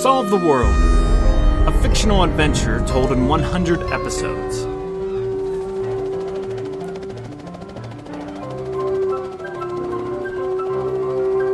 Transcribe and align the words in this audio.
Solve 0.00 0.30
the 0.30 0.36
World, 0.36 0.74
a 1.66 1.82
fictional 1.82 2.22
adventure 2.22 2.84
told 2.86 3.12
in 3.12 3.28
100 3.28 3.82
episodes. 3.92 4.66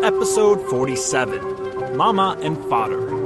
Episode 0.04 0.60
47 0.70 1.96
Mama 1.96 2.38
and 2.40 2.56
Fodder. 2.68 3.25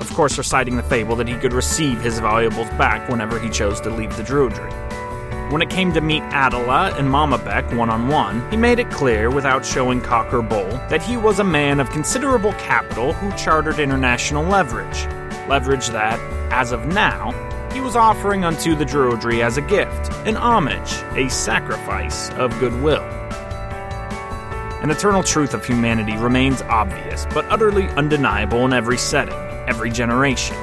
of 0.00 0.12
course, 0.12 0.36
reciting 0.36 0.76
the 0.76 0.82
fable 0.82 1.16
that 1.16 1.26
he 1.26 1.34
could 1.36 1.54
receive 1.54 1.98
his 2.02 2.18
valuables 2.18 2.68
back 2.70 3.08
whenever 3.08 3.38
he 3.38 3.48
chose 3.48 3.80
to 3.80 3.90
leave 3.90 4.14
the 4.18 4.22
Druidry. 4.22 4.70
When 5.50 5.62
it 5.62 5.70
came 5.70 5.94
to 5.94 6.02
meet 6.02 6.22
Adela 6.24 6.92
and 6.98 7.08
Mama 7.10 7.38
Beck 7.38 7.72
one 7.72 7.88
on 7.88 8.08
one, 8.08 8.48
he 8.50 8.58
made 8.58 8.78
it 8.78 8.90
clear, 8.90 9.30
without 9.30 9.64
showing 9.64 10.02
cock 10.02 10.32
or 10.34 10.42
bull, 10.42 10.68
that 10.90 11.02
he 11.02 11.16
was 11.16 11.38
a 11.38 11.44
man 11.44 11.80
of 11.80 11.88
considerable 11.88 12.52
capital 12.54 13.14
who 13.14 13.34
chartered 13.38 13.78
international 13.78 14.44
leverage. 14.44 15.06
Leverage 15.48 15.88
that, 15.88 16.20
as 16.52 16.70
of 16.70 16.84
now, 16.86 17.32
he 17.74 17.80
was 17.80 17.96
offering 17.96 18.44
unto 18.44 18.76
the 18.76 18.84
Druidry 18.84 19.42
as 19.42 19.56
a 19.56 19.60
gift, 19.60 20.12
an 20.26 20.36
homage, 20.36 20.92
a 21.16 21.28
sacrifice 21.28 22.30
of 22.34 22.56
goodwill. 22.60 23.02
An 24.80 24.90
eternal 24.90 25.24
truth 25.24 25.54
of 25.54 25.64
humanity 25.64 26.16
remains 26.16 26.62
obvious, 26.62 27.26
but 27.34 27.44
utterly 27.46 27.88
undeniable 27.96 28.64
in 28.64 28.72
every 28.72 28.96
setting, 28.96 29.34
every 29.66 29.90
generation. 29.90 30.56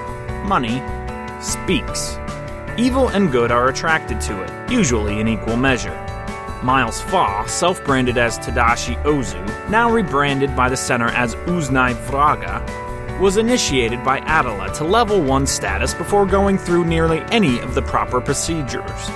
Money 0.47 0.81
speaks. 1.41 2.17
Evil 2.77 3.09
and 3.09 3.29
good 3.29 3.51
are 3.51 3.67
attracted 3.67 4.21
to 4.21 4.41
it, 4.41 4.71
usually 4.71 5.19
in 5.19 5.27
equal 5.27 5.57
measure. 5.57 5.97
Miles 6.63 7.01
Faa, 7.01 7.45
self 7.45 7.83
branded 7.83 8.17
as 8.17 8.39
Tadashi 8.39 8.95
Ozu, 9.03 9.43
now 9.69 9.91
rebranded 9.91 10.55
by 10.55 10.69
the 10.69 10.77
center 10.77 11.09
as 11.09 11.35
Uznai 11.35 11.93
Vraga, 12.05 12.61
was 13.21 13.37
initiated 13.37 14.03
by 14.03 14.17
Adela 14.21 14.73
to 14.73 14.83
level 14.83 15.21
1 15.21 15.45
status 15.45 15.93
before 15.93 16.25
going 16.25 16.57
through 16.57 16.85
nearly 16.85 17.19
any 17.29 17.59
of 17.59 17.75
the 17.75 17.81
proper 17.83 18.19
procedures. 18.19 19.09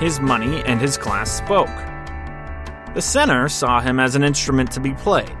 His 0.00 0.18
money 0.18 0.62
and 0.64 0.80
his 0.80 0.96
class 0.96 1.30
spoke. 1.30 1.68
The 2.94 3.02
center 3.02 3.50
saw 3.50 3.80
him 3.80 4.00
as 4.00 4.14
an 4.14 4.24
instrument 4.24 4.72
to 4.72 4.80
be 4.80 4.94
played, 4.94 5.36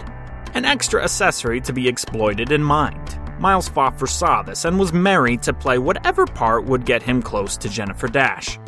an 0.52 0.66
extra 0.66 1.02
accessory 1.02 1.62
to 1.62 1.72
be 1.72 1.88
exploited 1.88 2.52
and 2.52 2.62
mined. 2.62 3.18
Miles 3.40 3.70
Faa 3.70 3.90
saw 4.04 4.42
this 4.42 4.66
and 4.66 4.78
was 4.78 4.92
merry 4.92 5.38
to 5.38 5.54
play 5.54 5.78
whatever 5.78 6.26
part 6.26 6.66
would 6.66 6.84
get 6.84 7.02
him 7.02 7.22
close 7.22 7.56
to 7.56 7.70
Jennifer 7.70 8.06
Dash. 8.06 8.58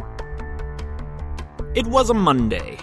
It 1.75 1.87
was 1.87 2.09
a 2.09 2.15
Monday. 2.15 2.79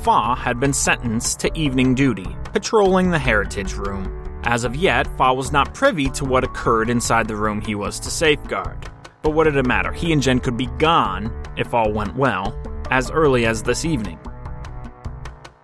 Faa 0.00 0.34
had 0.34 0.58
been 0.58 0.72
sentenced 0.72 1.38
to 1.40 1.56
evening 1.56 1.94
duty, 1.94 2.36
patrolling 2.52 3.12
the 3.12 3.20
Heritage 3.20 3.74
Room. 3.74 4.27
As 4.48 4.64
of 4.64 4.74
yet, 4.74 5.06
Faa 5.18 5.34
was 5.34 5.52
not 5.52 5.74
privy 5.74 6.08
to 6.12 6.24
what 6.24 6.42
occurred 6.42 6.88
inside 6.88 7.28
the 7.28 7.36
room 7.36 7.60
he 7.60 7.74
was 7.74 8.00
to 8.00 8.10
safeguard. 8.10 8.88
But 9.20 9.32
what 9.32 9.44
did 9.44 9.56
it 9.56 9.66
matter? 9.66 9.92
He 9.92 10.10
and 10.10 10.22
Jen 10.22 10.40
could 10.40 10.56
be 10.56 10.70
gone, 10.78 11.30
if 11.58 11.74
all 11.74 11.92
went 11.92 12.16
well, 12.16 12.58
as 12.90 13.10
early 13.10 13.44
as 13.44 13.62
this 13.62 13.84
evening. 13.84 14.18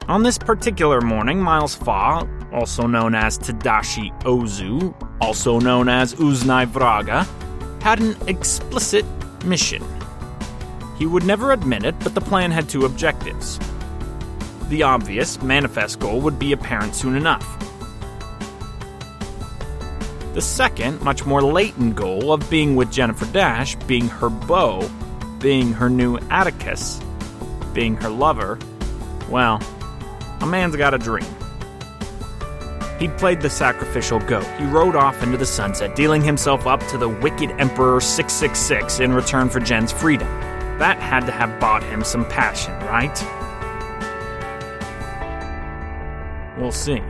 On 0.06 0.22
this 0.22 0.36
particular 0.36 1.00
morning, 1.00 1.40
Miles 1.40 1.74
Faa, 1.74 2.28
also 2.52 2.86
known 2.86 3.14
as 3.14 3.38
Tadashi 3.38 4.12
Ozu, 4.24 4.94
also 5.18 5.58
known 5.58 5.88
as 5.88 6.14
Uznai 6.16 6.66
Vraga, 6.66 7.26
had 7.82 8.00
an 8.00 8.14
explicit 8.28 9.06
mission. 9.46 9.82
He 10.98 11.06
would 11.06 11.24
never 11.24 11.52
admit 11.52 11.84
it, 11.84 11.98
but 12.00 12.14
the 12.14 12.20
plan 12.20 12.50
had 12.50 12.68
two 12.68 12.84
objectives. 12.84 13.58
The 14.68 14.82
obvious, 14.82 15.40
manifest 15.40 16.00
goal 16.00 16.20
would 16.20 16.38
be 16.38 16.52
apparent 16.52 16.94
soon 16.94 17.16
enough. 17.16 17.64
The 20.34 20.42
second, 20.42 21.00
much 21.00 21.24
more 21.24 21.40
latent 21.40 21.94
goal 21.94 22.32
of 22.32 22.50
being 22.50 22.74
with 22.74 22.90
Jennifer 22.90 23.24
Dash, 23.26 23.76
being 23.86 24.08
her 24.08 24.28
beau, 24.28 24.90
being 25.38 25.72
her 25.72 25.88
new 25.88 26.18
Atticus, 26.28 27.00
being 27.72 27.94
her 27.98 28.08
lover, 28.08 28.58
well, 29.30 29.62
a 30.40 30.46
man's 30.46 30.74
got 30.74 30.92
a 30.92 30.98
dream. 30.98 31.24
He'd 32.98 33.16
played 33.16 33.42
the 33.42 33.50
sacrificial 33.50 34.18
goat. 34.18 34.46
He 34.58 34.64
rode 34.64 34.96
off 34.96 35.22
into 35.22 35.36
the 35.36 35.46
sunset, 35.46 35.94
dealing 35.94 36.20
himself 36.20 36.66
up 36.66 36.84
to 36.88 36.98
the 36.98 37.08
wicked 37.08 37.50
Emperor 37.60 38.00
666 38.00 38.98
in 38.98 39.12
return 39.12 39.48
for 39.48 39.60
Jen's 39.60 39.92
freedom. 39.92 40.26
That 40.80 40.98
had 40.98 41.26
to 41.26 41.32
have 41.32 41.60
bought 41.60 41.84
him 41.84 42.02
some 42.02 42.24
passion, 42.24 42.72
right? 42.86 43.16
We'll 46.58 46.72
see. 46.72 47.00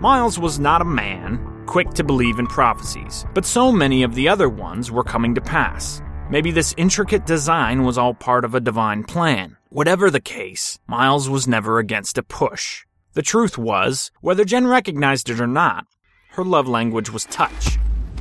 Miles 0.00 0.38
was 0.38 0.60
not 0.60 0.80
a 0.80 0.84
man 0.84 1.64
quick 1.66 1.90
to 1.94 2.04
believe 2.04 2.38
in 2.38 2.46
prophecies, 2.46 3.26
but 3.34 3.44
so 3.44 3.72
many 3.72 4.04
of 4.04 4.14
the 4.14 4.28
other 4.28 4.48
ones 4.48 4.92
were 4.92 5.02
coming 5.02 5.34
to 5.34 5.40
pass. 5.40 6.00
Maybe 6.30 6.52
this 6.52 6.72
intricate 6.76 7.26
design 7.26 7.82
was 7.82 7.98
all 7.98 8.14
part 8.14 8.44
of 8.44 8.54
a 8.54 8.60
divine 8.60 9.02
plan. 9.02 9.56
Whatever 9.70 10.08
the 10.08 10.20
case, 10.20 10.78
Miles 10.86 11.28
was 11.28 11.48
never 11.48 11.80
against 11.80 12.16
a 12.16 12.22
push. 12.22 12.86
The 13.14 13.22
truth 13.22 13.58
was, 13.58 14.12
whether 14.20 14.44
Jen 14.44 14.68
recognized 14.68 15.30
it 15.30 15.40
or 15.40 15.48
not, 15.48 15.84
her 16.30 16.44
love 16.44 16.68
language 16.68 17.10
was 17.10 17.24
touch. 17.24 17.76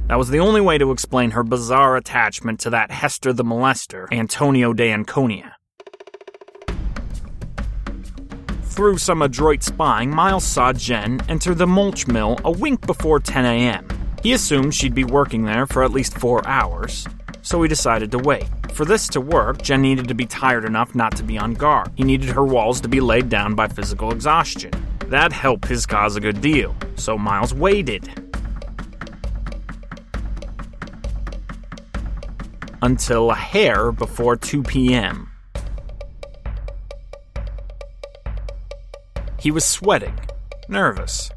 That 0.08 0.18
was 0.18 0.30
the 0.30 0.40
only 0.40 0.62
way 0.62 0.80
to 0.80 0.92
explain 0.92 1.30
her 1.32 1.44
bizarre 1.44 1.96
attachment 1.96 2.60
to 2.62 2.72
that 2.72 2.90
Hester 2.90 3.34
the 3.34 3.44
Molester, 3.44 4.12
Antonio 4.12 4.74
de 4.74 4.92
Anconia. 4.92 5.57
Through 8.78 9.00
some 9.00 9.24
adroit 9.24 9.64
spying, 9.64 10.12
Miles 10.12 10.44
saw 10.44 10.72
Jen 10.72 11.20
enter 11.28 11.56
the 11.56 11.66
mulch 11.66 12.06
mill 12.06 12.38
a 12.46 12.52
wink 12.52 12.86
before 12.86 13.20
10 13.20 13.44
a.m. 13.44 13.88
He 14.22 14.34
assumed 14.34 14.76
she'd 14.76 14.94
be 14.94 15.04
working 15.04 15.46
there 15.46 15.66
for 15.66 15.84
at 15.84 15.90
least 15.90 16.16
four 16.16 16.48
hours, 16.48 17.08
so 17.42 17.60
he 17.64 17.68
decided 17.68 18.12
to 18.12 18.20
wait. 18.20 18.46
For 18.74 18.86
this 18.86 19.08
to 19.08 19.20
work, 19.20 19.64
Jen 19.64 19.82
needed 19.82 20.08
to 20.10 20.14
be 20.14 20.28
tired 20.28 20.64
enough 20.64 20.94
not 20.94 21.16
to 21.16 21.24
be 21.24 21.40
on 21.40 21.56
guard. 21.56 21.90
He 21.96 22.04
needed 22.04 22.30
her 22.30 22.46
walls 22.46 22.80
to 22.82 22.88
be 22.88 23.02
laid 23.02 23.30
down 23.30 23.56
by 23.56 23.68
physical 23.68 24.12
exhaustion. 24.12 24.74
That 25.08 25.34
helped 25.34 25.68
his 25.68 25.88
cause 25.88 26.16
a 26.16 26.22
good 26.22 26.40
deal, 26.40 26.76
so 26.98 27.18
Miles 27.18 27.56
waited. 27.56 28.08
Until 32.84 33.32
a 33.32 33.36
hair 33.36 33.92
before 33.92 34.36
2 34.36 34.62
p.m. 34.62 35.32
He 39.40 39.52
was 39.52 39.66
sweating, 39.66 40.20
nervous. 40.68 41.30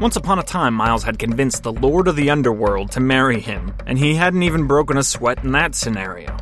Once 0.00 0.16
upon 0.16 0.38
a 0.38 0.42
time, 0.42 0.74
Miles 0.74 1.04
had 1.04 1.18
convinced 1.18 1.62
the 1.62 1.72
Lord 1.72 2.08
of 2.08 2.16
the 2.16 2.30
Underworld 2.30 2.90
to 2.92 3.00
marry 3.00 3.40
him, 3.40 3.74
and 3.86 3.98
he 3.98 4.14
hadn't 4.14 4.42
even 4.42 4.66
broken 4.66 4.98
a 4.98 5.02
sweat 5.02 5.42
in 5.44 5.52
that 5.52 5.74
scenario. 5.74 6.36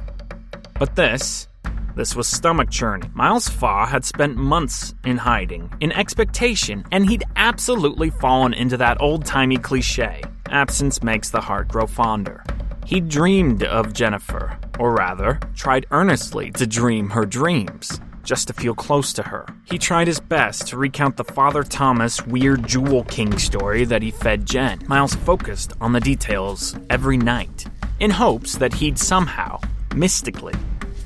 But 0.78 0.96
this, 0.96 1.48
this 1.94 2.16
was 2.16 2.26
stomach 2.26 2.70
churning. 2.70 3.12
Miles 3.14 3.48
Faa 3.48 3.86
had 3.86 4.04
spent 4.04 4.36
months 4.36 4.94
in 5.04 5.18
hiding, 5.18 5.72
in 5.80 5.92
expectation, 5.92 6.84
and 6.90 7.08
he'd 7.08 7.24
absolutely 7.36 8.10
fallen 8.10 8.52
into 8.52 8.76
that 8.78 9.00
old 9.00 9.24
timey 9.24 9.56
cliche 9.58 10.22
absence 10.54 11.02
makes 11.02 11.30
the 11.30 11.40
heart 11.40 11.68
grow 11.68 11.86
fonder. 11.86 12.42
He 12.86 13.00
dreamed 13.00 13.64
of 13.64 13.92
Jennifer, 13.92 14.58
or 14.78 14.94
rather, 14.94 15.40
tried 15.54 15.86
earnestly 15.90 16.50
to 16.52 16.66
dream 16.66 17.10
her 17.10 17.26
dreams. 17.26 18.00
Just 18.24 18.48
to 18.48 18.52
feel 18.52 18.74
close 18.74 19.12
to 19.12 19.22
her. 19.22 19.46
He 19.64 19.78
tried 19.78 20.06
his 20.06 20.20
best 20.20 20.66
to 20.68 20.76
recount 20.76 21.16
the 21.16 21.24
Father 21.24 21.62
Thomas 21.62 22.26
weird 22.26 22.66
Jewel 22.66 23.04
King 23.04 23.38
story 23.38 23.84
that 23.84 24.02
he 24.02 24.10
fed 24.10 24.46
Jen. 24.46 24.82
Miles 24.88 25.14
focused 25.14 25.72
on 25.80 25.92
the 25.92 26.00
details 26.00 26.76
every 26.90 27.16
night 27.16 27.66
in 28.00 28.10
hopes 28.10 28.56
that 28.56 28.74
he'd 28.74 28.98
somehow, 28.98 29.60
mystically, 29.94 30.54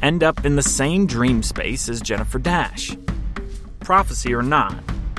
end 0.03 0.23
up 0.23 0.45
in 0.45 0.57
the 0.57 0.63
same 0.63 1.07
dream 1.07 1.43
space 1.43 1.89
as 1.89 2.01
Jennifer 2.01 2.39
Dash. 2.39 2.97
Prophecy 3.81 4.33
or 4.33 4.43
not, 4.43 4.75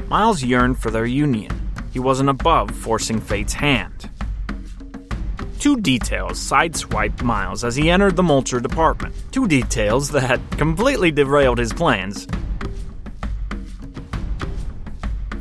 Miles 0.08 0.44
yearned 0.44 0.80
for 0.80 0.90
their 0.90 1.06
union. 1.06 1.52
He 1.92 2.00
wasn't 2.00 2.30
above 2.30 2.72
forcing 2.72 3.20
fate's 3.20 3.54
hand. 3.54 4.10
Two 5.60 5.76
details 5.76 6.40
sideswiped 6.40 7.22
Miles 7.22 7.66
as 7.66 7.76
he 7.76 7.92
entered 7.92 8.16
the 8.16 8.24
Mulcher 8.24 8.62
department. 8.62 9.14
Two 9.34 9.46
details 9.46 10.10
that 10.12 10.40
completely 10.52 11.12
derailed 11.12 11.58
his 11.58 11.74
plans. 11.74 12.26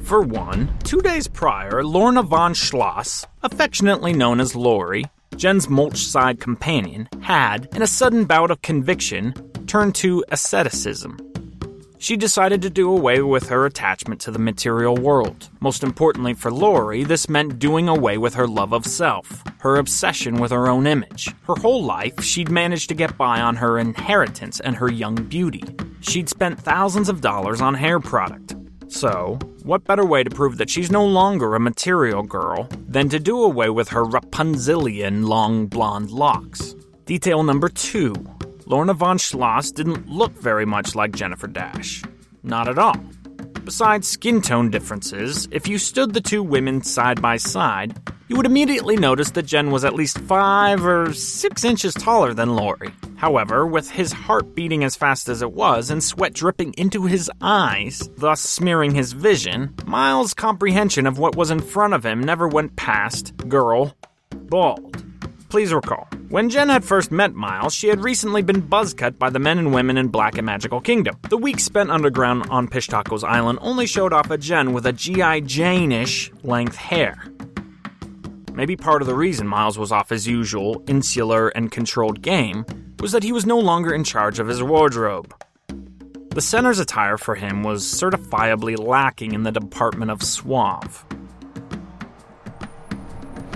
For 0.03 0.21
one, 0.21 0.77
two 0.83 1.01
days 1.03 1.29
prior, 1.29 1.85
Lorna 1.85 2.25
von 2.25 2.53
Schloss, 2.53 3.27
affectionately 3.45 4.13
known 4.13 4.41
as 4.41 4.57
Lori, 4.57 5.05
Jen's 5.37 5.69
mulch 5.69 5.99
side 5.99 6.41
companion, 6.41 7.09
had, 7.21 7.69
in 7.77 7.83
a 7.83 7.87
sudden 7.87 8.25
bout 8.25 8.51
of 8.51 8.61
conviction, 8.61 9.35
turned 9.69 9.95
to 9.97 10.25
asceticism. 10.33 11.28
She 12.01 12.17
decided 12.17 12.63
to 12.63 12.71
do 12.71 12.91
away 12.91 13.23
with 13.23 13.49
her 13.49 13.67
attachment 13.67 14.21
to 14.21 14.31
the 14.31 14.39
material 14.39 14.97
world. 14.97 15.49
Most 15.61 15.83
importantly 15.83 16.33
for 16.33 16.53
Lori, 16.53 17.03
this 17.03 17.29
meant 17.29 17.59
doing 17.59 17.89
away 17.89 18.19
with 18.19 18.35
her 18.35 18.47
love 18.47 18.73
of 18.73 18.87
self, 18.87 19.43
her 19.59 19.77
obsession 19.77 20.37
with 20.37 20.53
her 20.53 20.69
own 20.69 20.87
image. 20.87 21.35
Her 21.43 21.57
whole 21.57 21.83
life, 21.83 22.23
she'd 22.23 22.51
managed 22.51 22.89
to 22.91 22.95
get 22.95 23.19
by 23.19 23.41
on 23.41 23.57
her 23.57 23.79
inheritance 23.79 24.61
and 24.61 24.77
her 24.77 24.89
young 24.89 25.17
beauty. 25.17 25.65
She'd 26.01 26.29
spent 26.29 26.61
thousands 26.61 27.09
of 27.09 27.21
dollars 27.21 27.61
on 27.61 27.75
hair 27.75 27.99
product. 27.99 28.55
So, 28.87 29.37
what 29.65 29.85
better 29.85 30.07
way 30.07 30.23
to 30.23 30.31
prove 30.31 30.57
that 30.59 30.71
she's 30.71 30.93
no 30.93 31.05
longer 31.05 31.57
a 31.57 31.61
material 31.61 32.23
girl 32.23 32.69
than 32.89 33.09
to 33.09 33.19
do 33.19 33.43
away 33.43 33.71
with 33.71 33.89
her 33.89 34.05
Rapunzelian 34.05 35.27
long 35.27 35.67
blonde 35.67 36.13
locks? 36.13 36.77
Detail 37.07 37.43
number 37.43 37.69
two 37.69 38.15
Lorna 38.71 38.93
von 38.93 39.17
Schloss 39.17 39.71
didn't 39.73 40.07
look 40.11 40.33
very 40.33 40.67
much 40.67 40.95
like 40.95 41.17
Jennifer 41.17 41.47
Dash. 41.47 42.03
Not 42.43 42.69
at 42.69 42.79
all. 42.79 43.03
Besides 43.65 44.07
skin 44.07 44.43
tone 44.43 44.71
differences, 44.71 45.49
if 45.51 45.67
you 45.67 45.79
stood 45.79 46.13
the 46.13 46.21
two 46.21 46.43
women 46.43 46.83
side 46.83 47.23
by 47.23 47.39
side, 47.39 47.99
you 48.29 48.37
would 48.37 48.45
immediately 48.45 48.97
notice 48.97 49.31
that 49.31 49.47
Jen 49.47 49.71
was 49.71 49.87
at 49.87 49.95
least 49.95 50.19
five 50.19 50.85
or 50.85 51.15
six 51.15 51.65
inches 51.65 51.95
taller 51.95 52.35
than 52.35 52.57
Lori. 52.57 52.91
However, 53.17 53.67
with 53.67 53.91
his 53.91 54.13
heart 54.13 54.55
beating 54.55 54.85
as 54.85 54.97
fast 54.97 55.31
as 55.31 55.41
it 55.41 55.53
was 55.53 55.89
and 55.91 56.05
sweat 56.05 56.35
dripping 56.35 56.75
into 56.77 57.07
his 57.07 57.31
eyes, 57.41 58.11
thus 58.19 58.43
smearing 58.43 58.95
his 58.95 59.13
vision, 59.13 59.75
Miles' 59.87 60.35
comprehension 60.35 61.07
of 61.07 61.19
what 61.19 61.37
was 61.37 61.51
in 61.51 61.61
front 61.61 61.95
of 61.95 62.05
him 62.05 62.21
never 62.21 62.47
went 62.47 62.77
past 62.77 63.35
girl, 63.49 63.97
bald. 64.31 65.03
Please 65.49 65.73
recall, 65.73 66.08
when 66.29 66.51
Jen 66.51 66.69
had 66.69 66.85
first 66.85 67.11
met 67.11 67.35
Miles, 67.35 67.75
she 67.75 67.89
had 67.89 68.05
recently 68.05 68.43
been 68.43 68.63
buzzcut 68.63 69.19
by 69.19 69.31
the 69.31 69.39
men 69.39 69.59
and 69.59 69.73
women 69.73 69.97
in 69.97 70.09
Black 70.09 70.37
and 70.37 70.45
Magical 70.45 70.81
Kingdom. 70.81 71.17
The 71.31 71.39
week 71.39 71.59
spent 71.59 71.91
underground 71.91 72.47
on 72.51 72.69
Pishtacos 72.69 73.25
Island 73.25 73.59
only 73.63 73.87
showed 73.87 74.13
off 74.13 74.31
a 74.31 74.37
Jen 74.37 74.73
with 74.73 74.87
a 74.87 74.93
G.I. 74.93 75.41
Jane-ish 75.41 76.31
length 76.43 76.77
hair. 76.77 77.25
Maybe 78.53 78.77
part 78.77 79.01
of 79.01 79.09
the 79.09 79.15
reason 79.15 79.47
Miles 79.47 79.79
was 79.79 79.91
off 79.91 80.11
his 80.11 80.27
usual 80.27 80.83
insular 80.87 81.49
and 81.49 81.71
controlled 81.71 82.21
game 82.21 82.67
was 82.99 83.13
that 83.13 83.23
he 83.23 83.33
was 83.33 83.47
no 83.47 83.59
longer 83.59 83.95
in 83.95 84.05
charge 84.05 84.39
of 84.39 84.49
his 84.49 84.63
wardrobe. 84.63 85.35
The 86.31 86.43
center's 86.43 86.79
attire 86.79 87.17
for 87.17 87.37
him 87.37 87.63
was 87.63 87.85
certifiably 87.85 88.79
lacking 88.79 89.33
in 89.33 89.45
the 89.45 89.53
department 89.53 90.11
of 90.11 90.23
suave. 90.23 91.05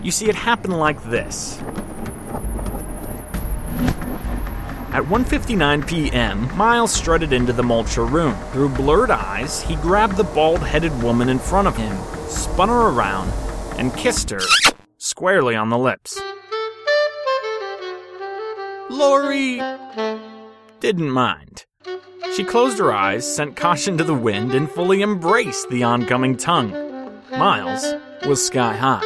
You 0.03 0.11
see, 0.11 0.29
it 0.29 0.35
happened 0.35 0.79
like 0.79 1.03
this. 1.05 1.61
At 4.93 5.05
1:59 5.05 5.87
p.m., 5.87 6.55
Miles 6.55 6.93
strutted 6.93 7.33
into 7.33 7.55
the 7.55 7.63
Mulcher 7.63 8.05
room. 8.05 8.35
Through 8.53 8.69
blurred 8.69 9.11
eyes, 9.11 9.63
he 9.63 9.75
grabbed 9.77 10.19
the 10.19 10.25
bald-headed 10.25 11.03
woman 11.03 11.31
in 11.31 11.39
front 11.39 11.67
of 11.67 11.79
him, 11.79 11.97
spun 12.29 12.69
her 12.69 12.89
around, 12.91 13.33
and 13.79 13.97
kissed 13.97 14.29
her 14.29 14.43
squarely 14.99 15.57
on 15.57 15.71
the 15.71 15.79
lips. 15.79 16.21
Lori 18.91 19.63
didn't 20.81 21.11
mind. 21.11 21.65
She 22.35 22.45
closed 22.45 22.79
her 22.79 22.93
eyes, 22.93 23.27
sent 23.35 23.57
caution 23.57 23.97
to 23.97 24.05
the 24.05 24.13
wind, 24.13 24.55
and 24.55 24.71
fully 24.71 25.03
embraced 25.03 25.71
the 25.71 25.85
oncoming 25.85 26.37
tongue. 26.37 26.71
Miles 27.31 27.95
was 28.27 28.45
sky 28.45 28.77
high. 28.77 29.01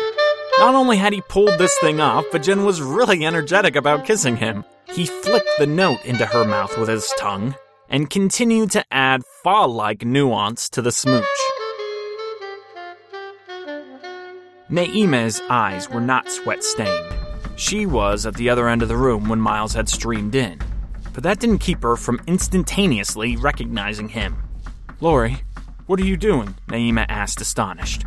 Not 0.59 0.75
only 0.75 0.97
had 0.97 1.13
he 1.13 1.21
pulled 1.21 1.59
this 1.59 1.79
thing 1.79 2.01
off, 2.01 2.25
but 2.33 2.43
Jen 2.43 2.65
was 2.65 2.83
really 2.83 3.25
energetic 3.25 3.77
about 3.77 4.05
kissing 4.05 4.37
him. 4.37 4.65
He 4.93 5.07
flicked 5.07 5.49
the 5.59 5.67
note 5.67 6.05
into 6.05 6.27
her 6.27 6.45
mouth 6.45 6.79
with 6.79 6.89
his 6.89 7.13
tongue 7.19 7.55
and 7.89 8.09
continued 8.11 8.71
to 8.73 8.85
add 8.91 9.23
fall 9.43 9.69
like 9.69 10.05
nuance 10.05 10.69
to 10.71 10.83
the 10.83 10.93
smooch. 10.93 11.25
Naima's 14.71 15.41
eyes 15.49 15.89
were 15.89 16.01
not 16.01 16.31
sweat 16.31 16.65
stained. 16.65 17.15
She 17.57 17.87
was 17.87 18.27
at 18.27 18.35
the 18.35 18.51
other 18.51 18.69
end 18.69 18.83
of 18.83 18.89
the 18.89 18.97
room 18.97 19.29
when 19.29 19.41
Miles 19.41 19.75
had 19.75 19.89
streamed 19.89 20.35
in, 20.35 20.59
but 21.15 21.23
that 21.23 21.39
didn't 21.39 21.59
keep 21.59 21.83
her 21.83 21.97
from 21.97 22.21
instantaneously 22.27 23.37
recognizing 23.37 24.09
him. 24.09 24.43
Lori, 25.01 25.39
what 25.87 26.01
are 26.01 26.05
you 26.05 26.17
doing? 26.17 26.55
Naima 26.69 27.07
asked, 27.09 27.41
astonished. 27.41 28.05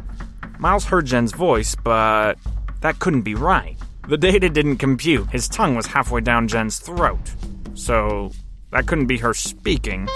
Miles 0.60 0.86
heard 0.86 1.06
Jen's 1.06 1.32
voice, 1.32 1.76
but 1.76 2.38
that 2.82 3.00
couldn't 3.00 3.22
be 3.22 3.36
right. 3.36 3.78
The 4.10 4.18
data 4.18 4.50
didn't 4.50 4.78
compute. 4.78 5.30
His 5.30 5.48
tongue 5.48 5.76
was 5.76 5.86
halfway 5.86 6.22
down 6.22 6.48
Jen's 6.48 6.80
throat. 6.80 7.32
So, 7.76 8.32
that 8.72 8.88
couldn't 8.88 9.06
be 9.06 9.20
her 9.20 9.36
speaking. 9.36 10.08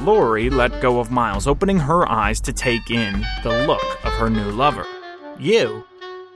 Lori 0.00 0.50
let 0.50 0.82
go 0.82 1.00
of 1.00 1.10
Miles, 1.10 1.46
opening 1.46 1.78
her 1.78 2.06
eyes 2.06 2.42
to 2.42 2.52
take 2.52 2.90
in 2.90 3.24
the 3.42 3.66
look 3.66 4.04
of 4.04 4.12
her 4.12 4.28
new 4.28 4.50
lover. 4.50 4.84
You 5.38 5.86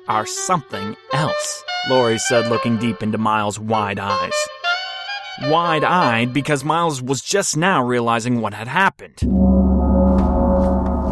are 0.08 0.24
something 0.24 0.96
else, 1.12 1.64
Lori 1.90 2.16
said, 2.16 2.48
looking 2.48 2.78
deep 2.78 3.02
into 3.02 3.18
Miles' 3.18 3.58
wide 3.58 3.98
eyes. 3.98 4.32
Wide 5.42 5.84
eyed 5.84 6.32
because 6.32 6.64
Miles 6.64 7.02
was 7.02 7.20
just 7.20 7.58
now 7.58 7.84
realizing 7.84 8.40
what 8.40 8.54
had 8.54 8.68
happened. 8.68 9.18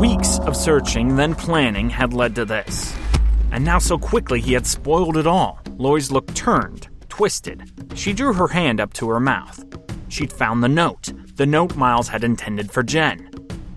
Weeks 0.00 0.38
of 0.38 0.56
searching, 0.56 1.16
then 1.16 1.34
planning, 1.34 1.90
had 1.90 2.14
led 2.14 2.34
to 2.36 2.46
this. 2.46 2.96
And 3.52 3.64
now, 3.64 3.78
so 3.78 3.98
quickly, 3.98 4.40
he 4.40 4.52
had 4.52 4.66
spoiled 4.66 5.16
it 5.16 5.26
all. 5.26 5.60
Lori's 5.76 6.12
look 6.12 6.32
turned, 6.34 6.88
twisted. 7.08 7.70
She 7.94 8.12
drew 8.12 8.32
her 8.32 8.48
hand 8.48 8.80
up 8.80 8.92
to 8.94 9.08
her 9.08 9.20
mouth. 9.20 9.64
She'd 10.08 10.32
found 10.32 10.62
the 10.62 10.68
note, 10.68 11.12
the 11.36 11.46
note 11.46 11.76
Miles 11.76 12.08
had 12.08 12.24
intended 12.24 12.70
for 12.70 12.82
Jen. 12.82 13.30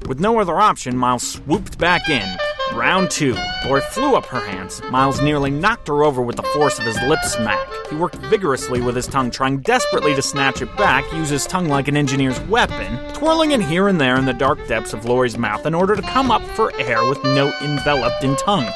With 0.08 0.20
no 0.20 0.40
other 0.40 0.60
option, 0.60 0.98
Miles 0.98 1.28
swooped 1.28 1.78
back 1.78 2.10
in. 2.10 2.38
Round 2.74 3.10
two. 3.10 3.36
Lori 3.66 3.82
flew 3.82 4.16
up 4.16 4.26
her 4.28 4.40
hands. 4.40 4.82
Miles 4.92 5.22
nearly 5.22 5.50
knocked 5.50 5.88
her 5.88 6.04
over 6.04 6.22
with 6.22 6.36
the 6.36 6.44
force 6.44 6.78
of 6.78 6.86
his 6.86 7.02
lip 7.04 7.24
smack. 7.24 7.68
He 7.90 7.96
worked 7.96 8.16
vigorously 8.16 8.80
with 8.80 8.96
his 8.96 9.08
tongue, 9.08 9.32
trying 9.32 9.62
desperately 9.62 10.14
to 10.16 10.22
snatch 10.22 10.62
it 10.62 10.76
back, 10.78 11.12
use 11.14 11.30
his 11.30 11.48
tongue 11.48 11.68
like 11.68 11.88
an 11.88 11.98
engineer's 11.98 12.40
weapon, 12.42 12.98
twirling 13.14 13.52
it 13.52 13.62
here 13.62 13.88
and 13.88 14.00
there 14.00 14.18
in 14.18 14.26
the 14.26 14.34
dark 14.34 14.66
depths 14.68 14.94
of 14.94 15.06
Lori's 15.06 15.38
mouth 15.38 15.66
in 15.66 15.74
order 15.74 15.96
to 15.96 16.02
come 16.04 16.30
up 16.30 16.44
for 16.56 16.72
air 16.80 17.04
with 17.08 17.24
note 17.24 17.56
enveloped 17.62 18.24
in 18.24 18.36
tongue. 18.36 18.72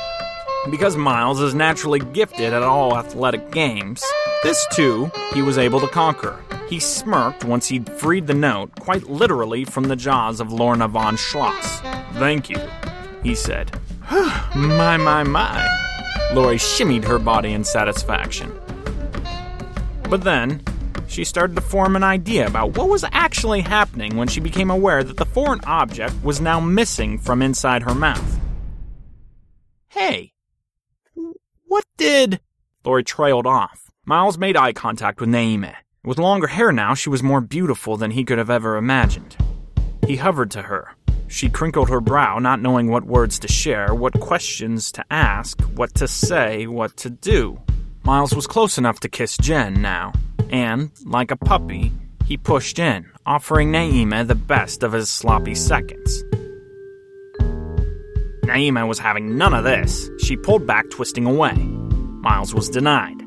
Because 0.70 0.96
Miles 0.96 1.42
is 1.42 1.54
naturally 1.54 2.00
gifted 2.00 2.54
at 2.54 2.64
all 2.64 2.98
athletic 2.98 3.52
games, 3.52 4.02
this 4.44 4.66
too 4.72 5.12
he 5.34 5.42
was 5.42 5.58
able 5.58 5.82
to 5.82 5.88
conquer. 5.90 6.40
He 6.70 6.80
smirked 6.80 7.44
once 7.44 7.68
he'd 7.68 7.90
freed 7.92 8.28
the 8.28 8.34
note, 8.34 8.72
quite 8.80 9.10
literally 9.10 9.66
from 9.66 9.84
the 9.84 9.96
jaws 9.98 10.40
of 10.40 10.54
Lorna 10.54 10.88
von 10.88 11.18
Schloss. 11.18 11.82
Thank 12.14 12.50
you, 12.50 12.60
he 13.24 13.36
said. 13.36 13.78
my, 14.56 14.96
my, 14.96 15.24
my. 15.24 15.68
Lori 16.34 16.56
shimmied 16.56 17.04
her 17.04 17.20
body 17.20 17.52
in 17.52 17.66
satisfaction. 17.66 18.52
But 20.10 20.24
then, 20.24 20.64
she 21.08 21.26
started 21.26 21.56
to 21.56 21.62
form 21.62 21.98
an 21.98 22.04
idea 22.04 22.48
about 22.48 22.78
what 22.78 22.88
was 22.88 23.04
actually 23.12 23.62
happening 23.62 24.16
when 24.16 24.30
she 24.30 24.40
became 24.40 24.72
aware 24.72 25.04
that 25.04 25.18
the 25.18 25.26
foreign 25.26 25.60
object 25.66 26.16
was 26.24 26.40
now 26.40 26.62
missing 26.62 27.18
from 27.18 27.42
inside 27.42 27.84
her 27.84 27.94
mouth. 27.94 28.40
Hey, 29.90 30.33
what 31.74 31.86
did. 31.98 32.40
Lori 32.86 33.04
trailed 33.04 33.48
off. 33.48 33.90
Miles 34.06 34.38
made 34.38 34.56
eye 34.56 34.74
contact 34.74 35.20
with 35.20 35.30
Naima. 35.30 35.74
With 36.06 36.20
longer 36.20 36.46
hair 36.46 36.72
now, 36.72 36.94
she 36.94 37.10
was 37.10 37.24
more 37.24 37.42
beautiful 37.42 37.98
than 37.98 38.12
he 38.12 38.24
could 38.24 38.38
have 38.38 38.52
ever 38.52 38.78
imagined. 38.78 39.36
He 40.06 40.18
hovered 40.18 40.52
to 40.52 40.62
her. 40.62 40.92
She 41.28 41.50
crinkled 41.50 41.90
her 41.90 42.00
brow, 42.00 42.38
not 42.38 42.62
knowing 42.62 42.90
what 42.90 43.06
words 43.06 43.40
to 43.40 43.48
share, 43.48 43.96
what 43.96 44.20
questions 44.20 44.92
to 44.92 45.04
ask, 45.10 45.60
what 45.62 45.96
to 45.96 46.08
say, 46.08 46.68
what 46.68 46.96
to 46.98 47.10
do. 47.10 47.60
Miles 48.04 48.36
was 48.36 48.46
close 48.46 48.78
enough 48.78 49.00
to 49.00 49.10
kiss 49.10 49.36
Jen 49.38 49.82
now, 49.82 50.14
and, 50.52 50.92
like 51.06 51.32
a 51.32 51.38
puppy, 51.38 51.92
He 52.26 52.38
pushed 52.38 52.78
in, 52.78 53.10
offering 53.26 53.72
Naima 53.72 54.28
the 54.28 54.36
best 54.36 54.84
of 54.84 54.94
his 54.94 55.10
sloppy 55.10 55.56
seconds. 55.56 56.24
Naima 58.44 58.88
was 58.88 59.00
having 59.00 59.38
none 59.38 59.54
of 59.54 59.64
this. 59.64 60.10
She 60.20 60.36
pulled 60.36 60.68
back, 60.68 60.90
twisting 60.90 61.26
away. 61.26 61.56
Miles 61.56 62.54
was 62.54 62.70
denied. 62.70 63.22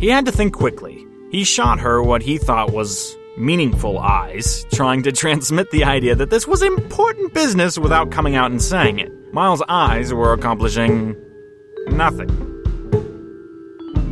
He 0.00 0.08
had 0.08 0.24
to 0.26 0.32
think 0.32 0.54
quickly. 0.54 1.06
He 1.30 1.44
shot 1.44 1.78
her 1.80 2.02
what 2.02 2.22
he 2.22 2.38
thought 2.38 2.72
was 2.72 3.16
meaningful 3.36 3.98
eyes, 3.98 4.64
trying 4.72 5.02
to 5.04 5.12
transmit 5.22 5.70
the 5.70 5.84
idea 5.84 6.14
that 6.14 6.30
this 6.30 6.46
was 6.46 6.62
important 6.62 7.34
business 7.34 7.78
without 7.78 8.10
coming 8.10 8.34
out 8.34 8.50
and 8.50 8.60
saying 8.60 8.98
it. 8.98 9.12
Miles' 9.32 9.62
eyes 9.68 10.12
were 10.12 10.32
accomplishing 10.32 11.14
nothing. 11.88 12.28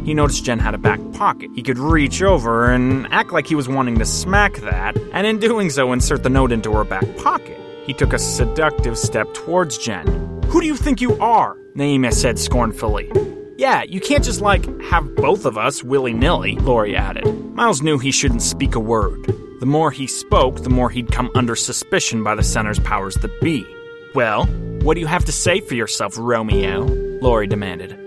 He 0.05 0.15
noticed 0.15 0.45
Jen 0.45 0.59
had 0.59 0.75
a 0.75 0.79
back 0.79 1.01
pocket. 1.13 1.51
He 1.55 1.63
could 1.63 1.79
reach 1.79 2.23
over 2.23 2.71
and 2.71 3.07
act 3.11 3.33
like 3.33 3.47
he 3.47 3.55
was 3.55 3.69
wanting 3.69 3.99
to 3.99 4.07
smack 4.07 4.57
that, 4.59 4.97
and 5.13 5.27
in 5.27 5.39
doing 5.39 5.69
so, 5.69 5.93
insert 5.93 6.23
the 6.23 6.31
note 6.31 6.53
into 6.53 6.73
her 6.73 6.85
back 6.85 7.05
pocket. 7.19 7.59
He 7.89 7.95
took 7.95 8.13
a 8.13 8.19
seductive 8.19 8.99
step 8.99 9.33
towards 9.33 9.79
Jen. 9.79 10.07
Who 10.49 10.61
do 10.61 10.67
you 10.67 10.77
think 10.77 11.01
you 11.01 11.19
are? 11.21 11.57
Naima 11.75 12.13
said 12.13 12.39
scornfully. 12.39 13.11
Yeah, 13.57 13.83
you 13.83 13.99
can't 13.99 14.23
just, 14.23 14.43
like, 14.43 14.65
have 14.83 15.17
both 15.17 15.47
of 15.47 15.57
us 15.57 15.83
willy 15.83 16.13
nilly, 16.13 16.57
Lori 16.57 16.95
added. 16.95 17.25
Miles 17.55 17.81
knew 17.81 17.99
he 17.99 18.13
shouldn't 18.13 18.43
speak 18.43 18.75
a 18.75 18.81
word. 18.81 19.25
The 19.61 19.67
more 19.67 19.91
he 19.91 20.07
spoke, 20.07 20.63
the 20.63 20.71
more 20.71 20.91
he'd 20.91 21.11
come 21.11 21.31
under 21.35 21.57
suspicion 21.57 22.23
by 22.23 22.35
the 22.35 22.45
center's 22.45 22.79
powers 22.79 23.15
that 23.17 23.41
be. 23.41 23.67
Well, 24.15 24.45
what 24.83 24.95
do 24.95 25.01
you 25.01 25.07
have 25.07 25.25
to 25.25 25.33
say 25.33 25.61
for 25.61 25.75
yourself, 25.75 26.15
Romeo? 26.19 26.85
Lori 27.23 27.47
demanded. 27.47 27.99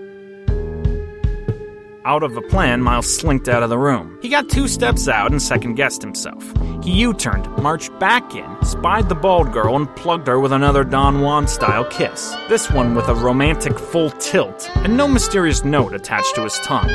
Out 2.04 2.24
of 2.24 2.36
a 2.36 2.42
plan, 2.42 2.82
Miles 2.82 3.06
slinked 3.06 3.48
out 3.48 3.62
of 3.62 3.70
the 3.70 3.78
room. 3.78 4.18
He 4.20 4.28
got 4.28 4.48
two 4.48 4.66
steps 4.66 5.06
out 5.06 5.30
and 5.30 5.40
second 5.40 5.74
guessed 5.74 6.02
himself. 6.02 6.42
He 6.82 6.90
U 7.00 7.14
turned, 7.14 7.46
marched 7.58 7.96
back 8.00 8.34
in, 8.34 8.64
spied 8.64 9.08
the 9.08 9.14
bald 9.14 9.52
girl, 9.52 9.76
and 9.76 9.94
plugged 9.94 10.26
her 10.26 10.40
with 10.40 10.50
another 10.50 10.82
Don 10.82 11.20
Juan 11.20 11.46
style 11.46 11.84
kiss. 11.84 12.34
This 12.48 12.68
one 12.72 12.96
with 12.96 13.06
a 13.06 13.14
romantic 13.14 13.78
full 13.78 14.10
tilt 14.10 14.68
and 14.78 14.96
no 14.96 15.06
mysterious 15.06 15.64
note 15.64 15.94
attached 15.94 16.34
to 16.34 16.42
his 16.42 16.58
tongue. 16.58 16.90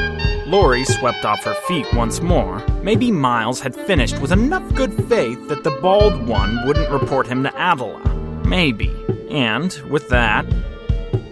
Lori 0.46 0.84
swept 0.84 1.24
off 1.24 1.42
her 1.46 1.56
feet 1.68 1.88
once 1.94 2.20
more. 2.20 2.60
Maybe 2.84 3.10
Miles 3.10 3.62
had 3.62 3.76
finished 3.76 4.20
with 4.20 4.34
enough 4.34 4.76
good 4.76 4.94
faith 5.08 5.48
that 5.48 5.64
the 5.64 5.72
bald 5.82 6.28
one 6.28 6.68
wouldn't 6.68 6.92
report 6.92 7.28
him 7.28 7.44
to 7.44 7.50
Adela. 7.56 8.04
Maybe. 8.46 8.94
And, 9.30 9.72
with 9.90 10.10
that, 10.10 10.46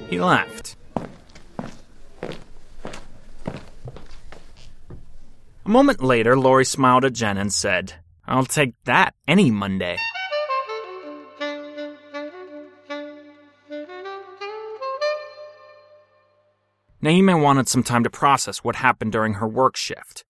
he 0.09 0.21
left. 0.21 0.77
A 5.65 5.69
moment 5.69 6.03
later, 6.03 6.37
Lori 6.37 6.63
smiled 6.63 7.05
at 7.05 7.13
Jen 7.13 7.37
and 7.37 7.51
said, 7.51 7.93
I'll 8.27 8.45
take 8.45 8.75
that 8.83 9.15
any 9.27 9.49
Monday. 9.49 9.97
Naima 17.03 17.41
wanted 17.41 17.67
some 17.67 17.81
time 17.81 18.03
to 18.03 18.11
process 18.11 18.59
what 18.59 18.75
happened 18.75 19.11
during 19.11 19.35
her 19.35 19.47
work 19.47 19.75
shift. 19.75 20.23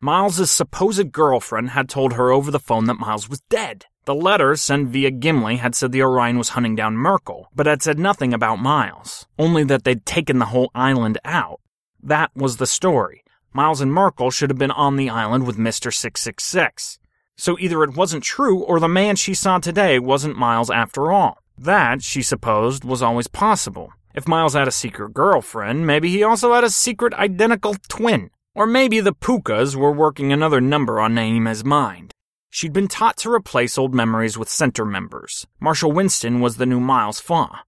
Miles's 0.00 0.50
supposed 0.50 1.12
girlfriend 1.12 1.70
had 1.70 1.90
told 1.90 2.14
her 2.14 2.30
over 2.30 2.50
the 2.50 2.58
phone 2.58 2.86
that 2.86 2.98
Miles 2.98 3.28
was 3.28 3.42
dead. 3.50 3.84
The 4.06 4.14
letter 4.14 4.56
sent 4.56 4.88
via 4.88 5.10
Gimli 5.10 5.56
had 5.56 5.74
said 5.74 5.92
the 5.92 6.02
Orion 6.02 6.38
was 6.38 6.50
hunting 6.50 6.74
down 6.74 6.96
Merkel, 6.96 7.48
but 7.54 7.66
had 7.66 7.82
said 7.82 7.98
nothing 7.98 8.32
about 8.32 8.56
Miles, 8.56 9.26
only 9.38 9.62
that 9.64 9.84
they'd 9.84 10.06
taken 10.06 10.38
the 10.38 10.46
whole 10.46 10.70
island 10.74 11.18
out. 11.22 11.60
That 12.02 12.30
was 12.34 12.56
the 12.56 12.66
story. 12.66 13.24
Miles 13.52 13.80
and 13.80 13.92
Merkel 13.92 14.30
should 14.30 14.50
have 14.50 14.58
been 14.58 14.70
on 14.70 14.96
the 14.96 15.10
island 15.10 15.46
with 15.46 15.56
Mr. 15.56 15.92
666. 15.92 16.98
So 17.36 17.58
either 17.58 17.82
it 17.82 17.96
wasn't 17.96 18.22
true 18.22 18.62
or 18.62 18.78
the 18.78 18.88
man 18.88 19.16
she 19.16 19.34
saw 19.34 19.58
today 19.58 19.98
wasn't 19.98 20.36
Miles 20.36 20.70
after 20.70 21.10
all. 21.10 21.38
That, 21.58 22.02
she 22.02 22.22
supposed, 22.22 22.84
was 22.84 23.02
always 23.02 23.26
possible. 23.26 23.92
If 24.14 24.28
Miles 24.28 24.54
had 24.54 24.68
a 24.68 24.72
secret 24.72 25.14
girlfriend, 25.14 25.86
maybe 25.86 26.08
he 26.08 26.22
also 26.22 26.54
had 26.54 26.64
a 26.64 26.70
secret 26.70 27.12
identical 27.14 27.76
twin. 27.88 28.30
Or 28.54 28.66
maybe 28.66 29.00
the 29.00 29.14
Pukas 29.14 29.76
were 29.76 29.92
working 29.92 30.32
another 30.32 30.60
number 30.60 31.00
on 31.00 31.14
Naima's 31.14 31.64
mind. 31.64 32.12
She'd 32.50 32.72
been 32.72 32.88
taught 32.88 33.16
to 33.18 33.32
replace 33.32 33.78
old 33.78 33.94
memories 33.94 34.36
with 34.36 34.48
center 34.48 34.84
members. 34.84 35.46
Marshall 35.60 35.92
Winston 35.92 36.40
was 36.40 36.56
the 36.56 36.66
new 36.66 36.80
Miles 36.80 37.20
Faa. 37.20 37.62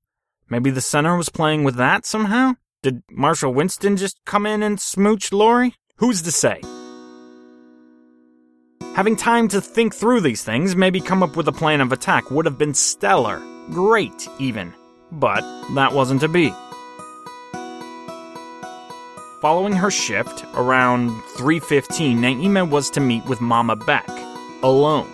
Maybe 0.49 0.71
the 0.71 0.81
center 0.81 1.17
was 1.17 1.29
playing 1.29 1.65
with 1.65 1.77
that 1.77 2.05
somehow? 2.05 2.55
Did 2.83 3.05
Marshall 3.09 3.55
Winston 3.55 3.97
just 3.97 4.19
come 4.25 4.45
in 4.45 4.61
and 4.61 4.81
smooch 4.81 5.31
Lori? 5.31 5.77
Who's 5.99 6.21
to 6.23 6.33
say? 6.33 6.61
Having 8.97 9.17
time 9.19 9.47
to 9.49 9.61
think 9.61 9.95
through 9.95 10.21
these 10.21 10.43
things, 10.43 10.75
maybe 10.75 11.01
come 11.01 11.23
up 11.23 11.37
with 11.37 11.47
a 11.47 11.53
plan 11.53 11.81
of 11.81 11.93
attack 11.93 12.33
would 12.33 12.45
have 12.45 12.59
been 12.59 12.75
stellar. 12.75 13.41
Great, 13.71 14.29
even. 14.41 14.75
But 15.13 15.43
that 15.77 15.93
wasn't 15.93 16.23
to 16.23 16.29
be. 16.29 16.53
Following 19.41 19.75
her 19.75 19.91
shift, 19.91 20.45
around 20.55 21.11
3.15, 21.37 22.17
Naima 22.17 22.69
was 22.69 22.91
to 22.91 23.01
meet 23.01 23.25
with 23.27 23.41
Mama 23.41 23.77
Beck, 23.77 24.09
alone. 24.65 25.11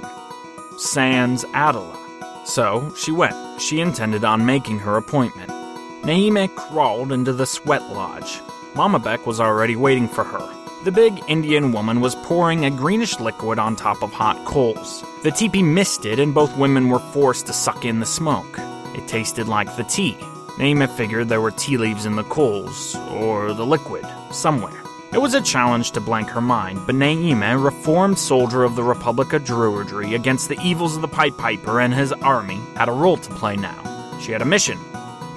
Sans 0.79 1.45
Adela. 1.53 1.99
So, 2.47 2.95
she 2.97 3.13
went. 3.13 3.61
She 3.61 3.81
intended 3.81 4.25
on 4.25 4.47
making 4.47 4.79
her 4.79 4.97
appointment. 4.97 5.58
Naima 6.03 6.55
crawled 6.55 7.13
into 7.13 7.33
the 7.33 7.45
sweat 7.45 7.83
lodge. 7.91 8.41
Mama 8.75 8.99
Beck 8.99 9.27
was 9.27 9.41
already 9.41 9.75
waiting 9.77 10.09
for 10.09 10.25
her. 10.25 10.55
The 10.85 10.93
big 10.93 11.23
Indian 11.27 11.73
woman 11.73 12.01
was 12.01 12.15
pouring 12.15 12.65
a 12.65 12.71
greenish 12.71 13.19
liquid 13.19 13.59
on 13.59 13.75
top 13.75 14.03
of 14.03 14.13
hot 14.13 14.45
coals. 14.45 15.05
The 15.25 15.33
teepee 15.33 15.63
misted, 15.63 16.21
and 16.21 16.33
both 16.33 16.57
women 16.57 16.89
were 16.89 17.01
forced 17.01 17.47
to 17.47 17.53
suck 17.53 17.85
in 17.85 17.99
the 17.99 18.07
smoke. 18.07 18.59
It 18.95 19.09
tasted 19.09 19.49
like 19.49 19.77
the 19.77 19.83
tea. 19.83 20.17
Naima 20.57 20.89
figured 20.89 21.29
there 21.29 21.41
were 21.41 21.51
tea 21.51 21.77
leaves 21.77 22.07
in 22.07 22.15
the 22.15 22.25
coals, 22.25 22.95
or 23.11 23.53
the 23.53 23.67
liquid, 23.67 24.07
somewhere. 24.31 24.81
It 25.13 25.19
was 25.19 25.35
a 25.35 25.41
challenge 25.41 25.91
to 25.93 26.01
blank 26.01 26.29
her 26.29 26.41
mind, 26.41 26.81
but 26.87 26.95
Naima, 26.95 27.63
reformed 27.63 28.19
soldier 28.19 28.63
of 28.63 28.77
the 28.77 28.85
Republic 28.85 29.33
of 29.33 29.43
Druidry 29.43 30.15
against 30.15 30.49
the 30.49 30.61
evils 30.61 30.95
of 30.95 31.03
the 31.03 31.09
Pied 31.09 31.37
Piper 31.37 31.81
and 31.81 31.93
his 31.93 32.13
army, 32.13 32.61
had 32.77 32.89
a 32.89 32.93
role 32.93 33.17
to 33.17 33.35
play 33.35 33.57
now. 33.57 34.19
She 34.21 34.33
had 34.33 34.43
a 34.43 34.45
mission, 34.45 34.79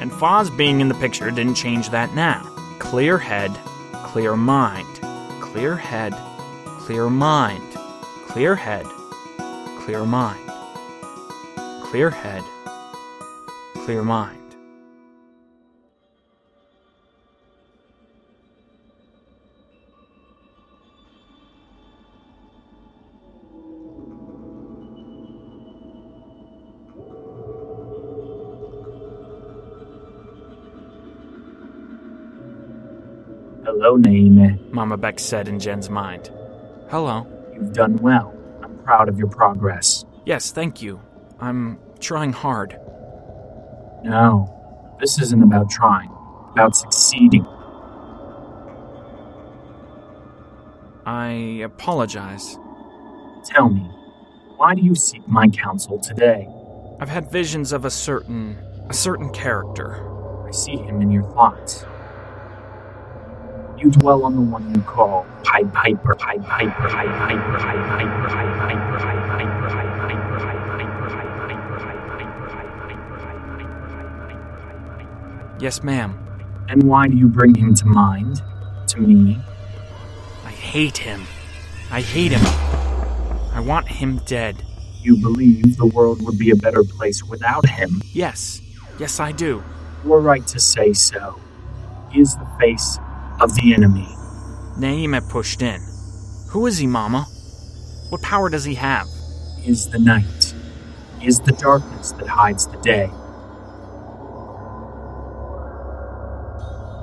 and 0.01 0.12
Foz 0.12 0.55
being 0.55 0.81
in 0.81 0.88
the 0.88 0.96
picture 0.96 1.29
didn't 1.29 1.53
change 1.53 1.91
that 1.91 2.13
now. 2.15 2.41
Clear 2.79 3.20
head, 3.20 3.51
clear 4.03 4.36
mind. 4.36 5.00
Clear 5.39 5.75
head, 5.75 6.13
clear 6.79 7.08
mind. 7.10 7.77
Clear 8.27 8.55
head, 8.55 8.86
clear 9.79 10.03
mind. 10.03 10.50
Clear 11.84 12.10
head, 12.10 12.43
clear 13.86 14.01
mind. 14.01 14.40
Hello, 33.83 33.97
Naima. 33.97 34.71
Mama 34.71 34.95
Beck 34.95 35.17
said 35.17 35.47
in 35.47 35.57
Jen's 35.59 35.89
mind. 35.89 36.29
Hello. 36.91 37.25
You've 37.51 37.73
done 37.73 37.97
well. 37.97 38.31
I'm 38.61 38.77
proud 38.83 39.09
of 39.09 39.17
your 39.17 39.27
progress. 39.27 40.05
Yes, 40.23 40.51
thank 40.51 40.83
you. 40.83 41.01
I'm 41.39 41.79
trying 42.00 42.31
hard. 42.31 42.79
No, 44.03 44.93
this 45.00 45.19
isn't 45.19 45.41
about 45.41 45.71
trying, 45.71 46.11
about 46.51 46.75
succeeding. 46.75 47.43
I 51.07 51.63
apologize. 51.65 52.59
Tell 53.45 53.69
me, 53.69 53.89
why 54.57 54.75
do 54.75 54.83
you 54.83 54.93
seek 54.93 55.27
my 55.27 55.47
counsel 55.47 55.97
today? 55.97 56.47
I've 57.00 57.09
had 57.09 57.31
visions 57.31 57.73
of 57.73 57.85
a 57.85 57.89
certain 57.89 58.59
a 58.89 58.93
certain 58.93 59.31
character. 59.31 60.07
I 60.47 60.51
see 60.51 60.77
him 60.77 61.01
in 61.01 61.09
your 61.09 61.23
thoughts. 61.23 61.83
You 63.81 63.89
dwell 63.89 64.25
on 64.25 64.35
the 64.35 64.41
one 64.41 64.75
you 64.75 64.81
call 64.81 65.25
Pied 65.43 65.73
Piper, 65.73 66.13
Pied 66.13 66.45
Piper, 66.45 66.88
Pied 66.88 67.07
Piper, 67.17 67.57
Pied 67.57 67.81
Piper, 67.89 68.29
Pied 68.29 68.53
Piper, 68.59 69.00
Pied 69.00 69.21
Piper, 69.25 69.65
Pied 69.71 70.27
Piper, 70.38 70.67
Pied 70.67 70.77
Piper, 70.77 70.77
Pied 70.77 71.01
Piper, 71.01 71.47
Pied 71.47 71.67
Piper, 72.51 73.57
Pied 73.57 73.67
Piper, 73.67 74.27
Pied 74.27 74.45
Piper. 75.00 75.57
Yes, 75.59 75.81
ma'am. 75.81 76.15
And 76.69 76.83
why 76.83 77.07
do 77.07 77.17
you 77.17 77.27
bring 77.27 77.55
him 77.55 77.73
to 77.73 77.88
mind? 77.88 78.43
To 78.89 79.00
me? 79.00 79.39
I 80.45 80.51
hate 80.51 81.00
him. 81.00 81.25
I 81.89 82.01
hate 82.01 82.31
him. 82.31 82.45
I 83.51 83.61
want 83.61 83.88
him 83.88 84.21
dead. 84.27 84.63
You 85.01 85.17
believe 85.17 85.77
the 85.77 85.88
world 85.88 86.23
would 86.23 86.38
be 86.38 86.51
a 86.51 86.55
better 86.55 86.83
place 86.83 87.23
without 87.23 87.67
him? 87.67 88.03
Yes. 88.13 88.61
Yes, 89.00 89.19
I 89.19 89.31
do. 89.31 89.63
You 90.03 90.13
are 90.13 90.21
right 90.21 90.45
to 90.45 90.59
say 90.59 90.93
so. 90.93 91.41
He 92.11 92.21
is 92.21 92.35
the 92.35 92.45
face 92.59 93.00
of 93.41 93.53
the 93.55 93.74
enemy. 93.74 94.07
Naima 94.77 95.27
pushed 95.29 95.62
in. 95.62 95.81
Who 96.50 96.67
is 96.67 96.77
he, 96.77 96.88
Mama? 96.88 97.25
What 98.10 98.21
power 98.21 98.50
does 98.50 98.63
he 98.63 98.75
have? 98.75 99.07
He 99.60 99.71
is 99.71 99.89
the 99.89 100.00
night. 100.00 100.53
He 101.19 101.27
is 101.27 101.39
the 101.39 101.51
darkness 101.53 102.12
that 102.13 102.27
hides 102.27 102.67
the 102.67 102.77
day. 102.77 103.07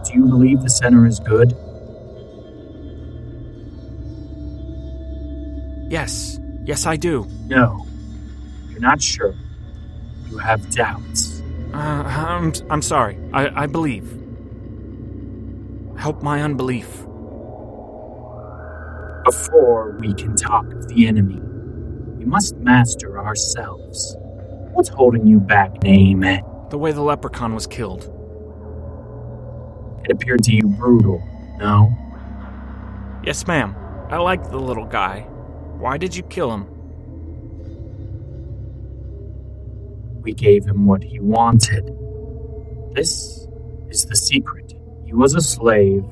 Do 0.04 0.14
you 0.14 0.26
believe 0.26 0.62
the 0.62 0.70
center 0.70 1.06
is 1.06 1.20
good? 1.20 1.54
Yes, 5.90 6.38
yes, 6.64 6.86
I 6.86 6.96
do. 6.96 7.26
No. 7.46 7.86
You're 8.70 8.80
not 8.80 9.02
sure. 9.02 9.34
You 10.28 10.38
have 10.38 10.70
doubts. 10.70 11.42
Uh, 11.72 11.76
I'm, 11.76 12.52
I'm 12.70 12.82
sorry. 12.82 13.18
I, 13.32 13.64
I 13.64 13.66
believe. 13.66 14.14
Help 15.98 16.22
my 16.22 16.42
unbelief. 16.42 17.04
Before 19.24 19.96
we 19.98 20.14
can 20.14 20.36
talk 20.36 20.72
of 20.72 20.86
the 20.86 21.08
enemy, 21.08 21.40
we 22.16 22.24
must 22.24 22.56
master 22.58 23.18
ourselves. 23.18 24.16
What's 24.72 24.88
holding 24.90 25.26
you 25.26 25.40
back, 25.40 25.82
Naaman? 25.82 26.44
The 26.70 26.78
way 26.78 26.92
the 26.92 27.02
leprechaun 27.02 27.52
was 27.52 27.66
killed. 27.66 28.04
It 30.04 30.12
appeared 30.12 30.44
to 30.44 30.54
you 30.54 30.68
brutal, 30.68 31.20
no? 31.58 31.92
Yes, 33.24 33.44
ma'am. 33.48 33.74
I 34.08 34.18
like 34.18 34.50
the 34.50 34.58
little 34.58 34.86
guy. 34.86 35.22
Why 35.78 35.98
did 35.98 36.14
you 36.14 36.22
kill 36.22 36.54
him? 36.54 36.66
We 40.22 40.32
gave 40.32 40.64
him 40.64 40.86
what 40.86 41.02
he 41.02 41.18
wanted. 41.18 41.92
This 42.94 43.48
is 43.90 44.06
the 44.06 44.16
secret. 44.16 44.74
He 45.08 45.14
was 45.14 45.34
a 45.34 45.40
slave 45.40 46.04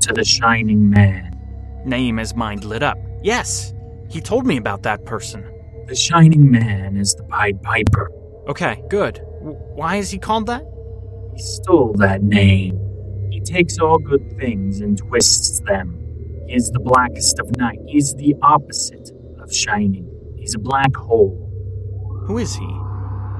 to 0.00 0.14
the 0.14 0.24
Shining 0.24 0.88
Man. 0.88 1.38
Naima's 1.84 2.34
mind 2.34 2.64
lit 2.64 2.82
up. 2.82 2.96
Yes, 3.22 3.74
he 4.08 4.22
told 4.22 4.46
me 4.46 4.56
about 4.56 4.84
that 4.84 5.04
person. 5.04 5.44
The 5.86 5.94
Shining 5.94 6.50
Man 6.50 6.96
is 6.96 7.14
the 7.14 7.24
Pied 7.24 7.62
Piper. 7.62 8.10
Okay, 8.48 8.82
good. 8.88 9.16
W- 9.40 9.58
why 9.74 9.96
is 9.96 10.10
he 10.10 10.18
called 10.18 10.46
that? 10.46 10.62
He 11.34 11.42
stole 11.42 11.92
that 11.98 12.22
name. 12.22 12.80
He 13.30 13.40
takes 13.40 13.78
all 13.78 13.98
good 13.98 14.38
things 14.38 14.80
and 14.80 14.96
twists 14.96 15.60
them. 15.66 16.02
He 16.46 16.54
is 16.54 16.70
the 16.70 16.80
blackest 16.80 17.38
of 17.40 17.54
night. 17.58 17.80
He 17.86 17.98
is 17.98 18.14
the 18.14 18.34
opposite 18.40 19.10
of 19.42 19.52
shining. 19.54 20.10
He's 20.38 20.54
a 20.54 20.58
black 20.58 20.96
hole. 20.96 21.36
Who 22.26 22.38
is 22.38 22.56
he? 22.56 22.68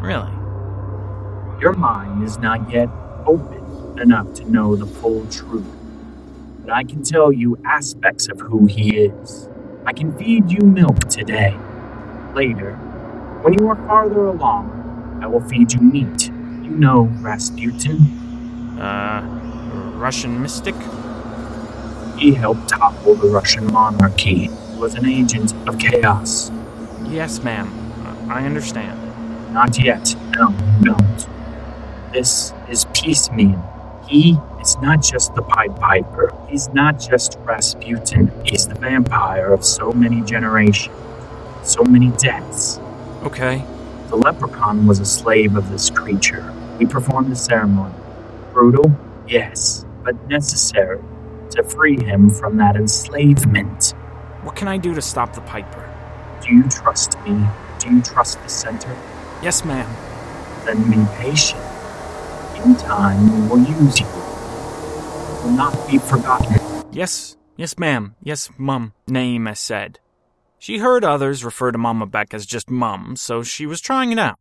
Really? 0.03 0.37
Your 1.63 1.73
mind 1.73 2.23
is 2.25 2.37
not 2.37 2.71
yet 2.71 2.91
open 3.27 3.58
enough 4.01 4.35
to 4.35 4.51
know 4.51 4.77
the 4.77 4.87
full 4.87 5.27
truth. 5.27 5.67
But 6.61 6.73
I 6.73 6.85
can 6.85 7.03
tell 7.03 7.33
you 7.33 7.59
aspects 7.65 8.29
of 8.29 8.41
who 8.41 8.67
he 8.67 8.97
is. 8.97 9.49
I 9.87 9.93
can 9.93 10.17
feed 10.19 10.51
you 10.51 10.61
milk 10.61 11.01
today. 11.09 11.57
Later, 12.35 12.75
when 13.43 13.55
you 13.59 13.69
are 13.69 13.77
farther 13.87 14.27
along, 14.27 15.19
I 15.23 15.27
will 15.27 15.41
feed 15.41 15.73
you 15.73 15.81
meat. 15.81 16.29
You 16.29 16.71
know 16.71 17.03
Rasputin? 17.21 17.99
Uh, 18.79 19.23
Russian 19.97 20.41
mystic? 20.43 20.75
He 22.19 22.35
helped 22.35 22.69
topple 22.69 23.15
the 23.15 23.29
Russian 23.29 23.73
monarchy. 23.73 24.49
He 24.49 24.79
was 24.79 24.95
an 24.95 25.07
agent 25.07 25.55
of 25.69 25.79
chaos. 25.79 26.51
Yes, 27.07 27.43
ma'am. 27.43 27.73
I 28.31 28.45
understand. 28.45 29.01
Not 29.55 29.79
yet. 29.79 30.15
No, 30.37 30.51
don't. 30.83 31.27
This 32.13 32.53
is 32.69 32.85
Piecemeal. 32.93 33.78
He 34.09 34.39
is 34.59 34.79
not 34.79 35.03
just 35.03 35.35
the 35.35 35.43
Pied 35.43 35.77
Piper. 35.77 36.35
He's 36.49 36.69
not 36.71 36.99
just 36.99 37.37
Rasputin. 37.41 38.33
He's 38.43 38.67
the 38.67 38.75
vampire 38.75 39.53
of 39.53 39.63
so 39.63 39.93
many 39.93 40.23
generations, 40.23 40.97
so 41.63 41.85
many 41.85 42.11
deaths. 42.13 42.79
Okay. 43.23 43.63
The 44.09 44.17
leprechaun 44.17 44.87
was 44.87 44.99
a 45.01 45.05
slave 45.05 45.57
of 45.57 45.69
this 45.71 45.91
creature. 45.91 46.55
We 46.79 46.87
performed 46.87 47.31
the 47.31 47.37
ceremony. 47.37 47.95
Brutal? 48.55 48.91
Yes, 49.27 49.85
but 50.05 50.15
necessary 50.27 51.03
to 51.51 51.63
free 51.63 52.03
him 52.03 52.31
from 52.31 52.57
that 52.57 52.77
enslavement. 52.77 53.91
What 54.43 54.57
can 54.57 54.69
I 54.69 54.79
do 54.79 54.95
to 54.95 55.03
stop 55.03 55.35
the 55.35 55.43
Piper? 55.43 55.85
Do 56.41 56.55
you 56.55 56.63
trust 56.71 57.21
me? 57.25 57.47
Do 57.79 57.95
you 57.95 58.01
trust 58.01 58.43
the 58.43 58.49
center? 58.49 58.97
Yes, 59.43 59.67
ma'am. 59.67 59.91
Then 60.65 60.91
be 60.91 61.07
patient. 61.19 61.68
In 62.65 62.75
time, 62.77 63.43
we 63.43 63.49
will 63.49 63.59
use 63.59 64.01
you. 64.01 64.07
Will 64.07 65.53
not 65.53 65.89
be 65.89 65.99
forgotten. 65.99 66.59
Yes, 66.93 67.37
yes, 67.57 67.79
ma'am. 67.79 68.17
Yes, 68.23 68.51
mum, 68.59 68.93
Naima 69.09 69.57
said. 69.57 70.01
She 70.59 70.79
heard 70.79 71.05
others 71.05 71.45
refer 71.45 71.71
to 71.71 71.79
Mama 71.79 72.07
Beck 72.07 72.35
as 72.35 72.47
just 72.47 72.69
mum, 72.69 73.15
so 73.17 73.43
she 73.45 73.65
was 73.65 73.81
trying 73.81 74.11
it 74.11 74.19
out. 74.19 74.39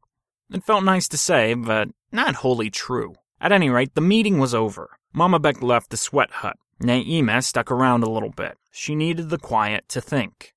It 0.52 0.64
felt 0.64 0.84
nice 0.84 1.08
to 1.10 1.18
say, 1.18 1.54
but 1.54 1.90
not 2.12 2.36
wholly 2.36 2.72
true. 2.72 3.14
At 3.40 3.52
any 3.52 3.70
rate, 3.70 3.94
the 3.94 4.02
meeting 4.02 4.40
was 4.40 4.56
over. 4.56 4.98
Mama 5.14 5.40
Beck 5.40 5.62
left 5.62 5.92
the 5.92 5.98
sweat 5.98 6.32
hut. 6.32 6.58
Naima 6.82 7.44
stuck 7.44 7.70
around 7.72 8.04
a 8.04 8.10
little 8.10 8.32
bit. 8.32 8.58
She 8.72 8.96
needed 8.96 9.30
the 9.30 9.38
quiet 9.38 9.88
to 9.90 10.02
think. 10.02 10.54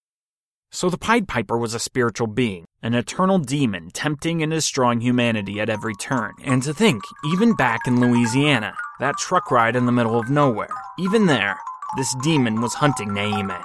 So 0.72 0.88
the 0.88 0.98
Pied 0.98 1.26
Piper 1.26 1.58
was 1.58 1.74
a 1.74 1.80
spiritual 1.80 2.28
being, 2.28 2.64
an 2.80 2.94
eternal 2.94 3.40
demon 3.40 3.90
tempting 3.90 4.40
and 4.40 4.52
destroying 4.52 5.00
humanity 5.00 5.60
at 5.60 5.68
every 5.68 5.94
turn. 5.94 6.34
And 6.44 6.62
to 6.62 6.72
think, 6.72 7.02
even 7.32 7.56
back 7.56 7.80
in 7.88 8.00
Louisiana, 8.00 8.74
that 9.00 9.16
truck 9.16 9.50
ride 9.50 9.74
in 9.74 9.86
the 9.86 9.92
middle 9.92 10.16
of 10.16 10.30
nowhere, 10.30 10.70
even 10.96 11.26
there, 11.26 11.58
this 11.96 12.14
demon 12.22 12.60
was 12.60 12.74
hunting 12.74 13.08
Naima. 13.08 13.60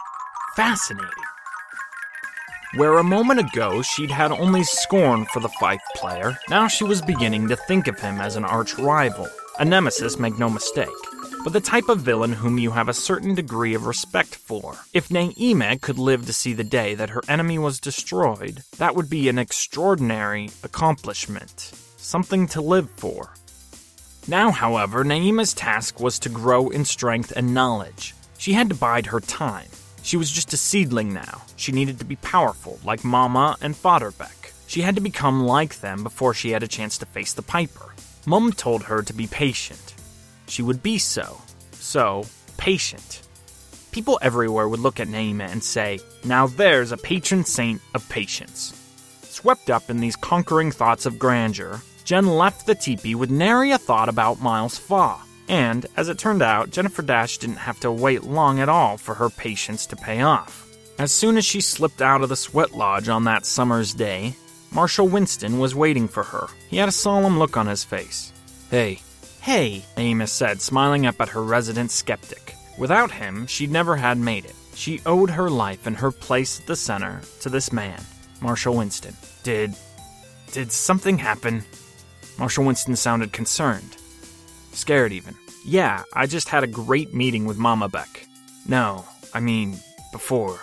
Fascinating. 0.56 1.10
Where 2.74 2.98
a 2.98 3.04
moment 3.04 3.40
ago 3.40 3.84
she'd 3.84 4.10
had 4.10 4.32
only 4.32 4.64
scorn 4.64 5.26
for 5.26 5.40
the 5.40 5.54
Fife 5.60 5.84
player, 5.96 6.36
now 6.50 6.68
she 6.68 6.86
was 6.86 7.04
beginning 7.04 7.48
to 7.50 7.56
think 7.56 7.88
of 7.88 8.00
him 8.00 8.20
as 8.20 8.36
an 8.36 8.46
arch 8.46 8.80
rival. 8.80 9.30
A 9.60 9.64
nemesis, 9.64 10.18
make 10.18 10.40
no 10.40 10.50
mistake, 10.50 10.90
but 11.46 11.54
the 11.54 11.62
type 11.62 11.90
of 11.90 12.00
villain 12.00 12.34
whom 12.34 12.58
you 12.58 12.72
have 12.72 12.90
a 12.90 12.94
certain 12.94 13.36
degree 13.36 13.76
of 13.76 13.86
respect 13.86 14.34
for. 14.34 14.78
If 14.94 15.10
Naima 15.10 15.80
could 15.80 16.00
live 16.00 16.26
to 16.26 16.34
see 16.34 16.54
the 16.54 16.64
day 16.64 16.96
that 16.96 17.12
her 17.12 17.22
enemy 17.30 17.60
was 17.60 17.80
destroyed, 17.80 18.64
that 18.80 18.96
would 18.96 19.12
be 19.12 19.30
an 19.30 19.38
extraordinary 19.38 20.50
accomplishment. 20.64 21.72
Something 21.98 22.48
to 22.48 22.62
live 22.62 22.90
for. 22.90 23.36
Now, 24.28 24.50
however, 24.50 25.04
Naima's 25.04 25.54
task 25.54 26.00
was 26.00 26.18
to 26.20 26.30
grow 26.30 26.70
in 26.70 26.84
strength 26.84 27.32
and 27.36 27.54
knowledge. 27.54 28.16
She 28.40 28.54
had 28.54 28.70
to 28.70 28.76
bide 28.76 29.06
her 29.06 29.20
time. 29.20 29.70
She 30.02 30.18
was 30.18 30.32
just 30.32 30.52
a 30.54 30.58
seedling 30.58 31.14
now. 31.14 31.44
She 31.58 31.72
needed 31.72 32.00
to 32.00 32.06
be 32.06 32.16
powerful, 32.16 32.80
like 32.84 33.04
Mama 33.04 33.56
and 33.62 33.76
Fodderbeck. 33.76 34.52
She 34.66 34.82
had 34.82 34.96
to 34.96 35.02
become 35.02 35.46
like 35.46 35.82
them 35.82 36.02
before 36.02 36.34
she 36.34 36.50
had 36.50 36.64
a 36.64 36.68
chance 36.68 36.98
to 36.98 37.06
face 37.06 37.34
the 37.34 37.44
Piper. 37.44 37.94
Mum 38.26 38.52
told 38.52 38.86
her 38.86 39.04
to 39.04 39.14
be 39.14 39.28
patient. 39.28 39.95
She 40.48 40.62
would 40.62 40.82
be 40.84 40.98
so. 40.98 41.42
So, 41.72 42.26
patient. 42.58 43.22
People 43.92 44.20
everywhere 44.22 44.68
would 44.68 44.80
look 44.80 45.00
at 45.00 45.08
Naima 45.08 45.50
and 45.52 45.64
say, 45.64 46.00
Now 46.24 46.48
there's 46.48 46.92
a 46.92 46.98
patron 46.98 47.46
saint 47.46 47.82
of 47.94 48.08
patience. 48.10 48.74
Swept 49.24 49.70
up 49.70 49.90
in 49.90 50.00
these 50.00 50.16
conquering 50.16 50.72
thoughts 50.72 51.06
of 51.06 51.20
grandeur, 51.20 51.82
Jen 52.04 52.28
left 52.28 52.66
the 52.66 52.76
teepee 52.76 53.16
with 53.16 53.32
nary 53.32 53.72
a 53.72 53.78
thought 53.78 54.10
about 54.10 54.42
Miles 54.42 54.78
Faa. 54.78 55.24
And, 55.48 55.86
as 55.96 56.10
it 56.10 56.18
turned 56.18 56.42
out, 56.42 56.72
Jennifer 56.72 57.02
Dash 57.02 57.38
didn't 57.38 57.58
have 57.58 57.80
to 57.82 57.92
wait 57.92 58.24
long 58.24 58.60
at 58.60 58.70
all 58.70 58.98
for 58.98 59.16
her 59.16 59.30
patience 59.30 59.86
to 59.88 59.96
pay 59.96 60.22
off. 60.22 60.68
As 60.98 61.12
soon 61.12 61.38
as 61.38 61.46
she 61.46 61.62
slipped 61.62 62.02
out 62.02 62.22
of 62.22 62.30
the 62.30 62.36
sweat 62.36 62.74
lodge 62.74 63.10
on 63.10 63.26
that 63.26 63.46
summer's 63.46 63.94
day, 63.94 64.36
Marshall 64.72 65.08
Winston 65.08 65.60
was 65.60 65.76
waiting 65.76 66.08
for 66.08 66.24
her. 66.24 66.48
He 66.70 66.78
had 66.78 66.90
a 66.90 66.94
solemn 66.94 67.38
look 67.40 67.58
on 67.58 67.68
his 67.68 67.84
face. 67.84 68.32
Hey, 68.70 69.02
hey, 69.46 69.86
Amos 69.98 70.32
said, 70.32 70.60
smiling 70.60 71.06
up 71.06 71.22
at 71.22 71.30
her 71.30 71.44
resident 71.44 71.92
skeptic. 71.92 72.56
Without 72.80 73.12
him, 73.12 73.46
she'd 73.46 73.70
never 73.70 73.96
had 73.96 74.18
made 74.18 74.44
it. 74.44 74.56
She 74.74 75.02
owed 75.06 75.30
her 75.30 75.52
life 75.52 75.86
and 75.86 75.96
her 75.96 76.12
place 76.12 76.60
at 76.60 76.66
the 76.66 76.76
center 76.76 77.22
to 77.42 77.50
this 77.50 77.72
man, 77.72 78.02
Marshall 78.42 78.76
Winston. 78.76 79.16
Did. 79.44 79.76
did 80.52 80.72
something 80.72 81.20
happen? 81.20 81.64
Marshall 82.40 82.66
Winston 82.66 82.96
sounded 82.96 83.34
concerned. 83.34 83.98
Scared 84.72 85.12
even. 85.12 85.36
Yeah, 85.64 86.02
I 86.12 86.26
just 86.26 86.50
had 86.50 86.64
a 86.64 86.78
great 86.84 87.14
meeting 87.14 87.46
with 87.46 87.60
Mama 87.60 87.88
Beck. 87.88 88.28
No, 88.68 89.06
I 89.32 89.42
mean, 89.42 89.78
before. 90.12 90.60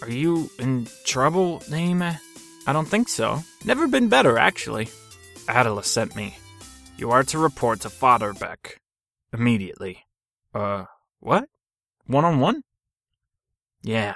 Are 0.00 0.10
you 0.10 0.48
in 0.58 0.88
trouble, 1.04 1.60
Naima? 1.68 2.18
I 2.66 2.72
don't 2.72 2.88
think 2.88 3.10
so. 3.10 3.42
Never 3.66 3.86
been 3.86 4.08
better, 4.08 4.38
actually. 4.38 4.88
Adela 5.46 5.84
sent 5.84 6.16
me. 6.16 6.37
You 6.98 7.12
are 7.12 7.22
to 7.22 7.38
report 7.38 7.78
to 7.82 7.90
Father 7.90 8.32
Beck. 8.32 8.80
Immediately. 9.32 10.04
Uh, 10.52 10.86
what? 11.20 11.48
One 12.08 12.24
on 12.24 12.40
one? 12.40 12.62
Yeah. 13.82 14.14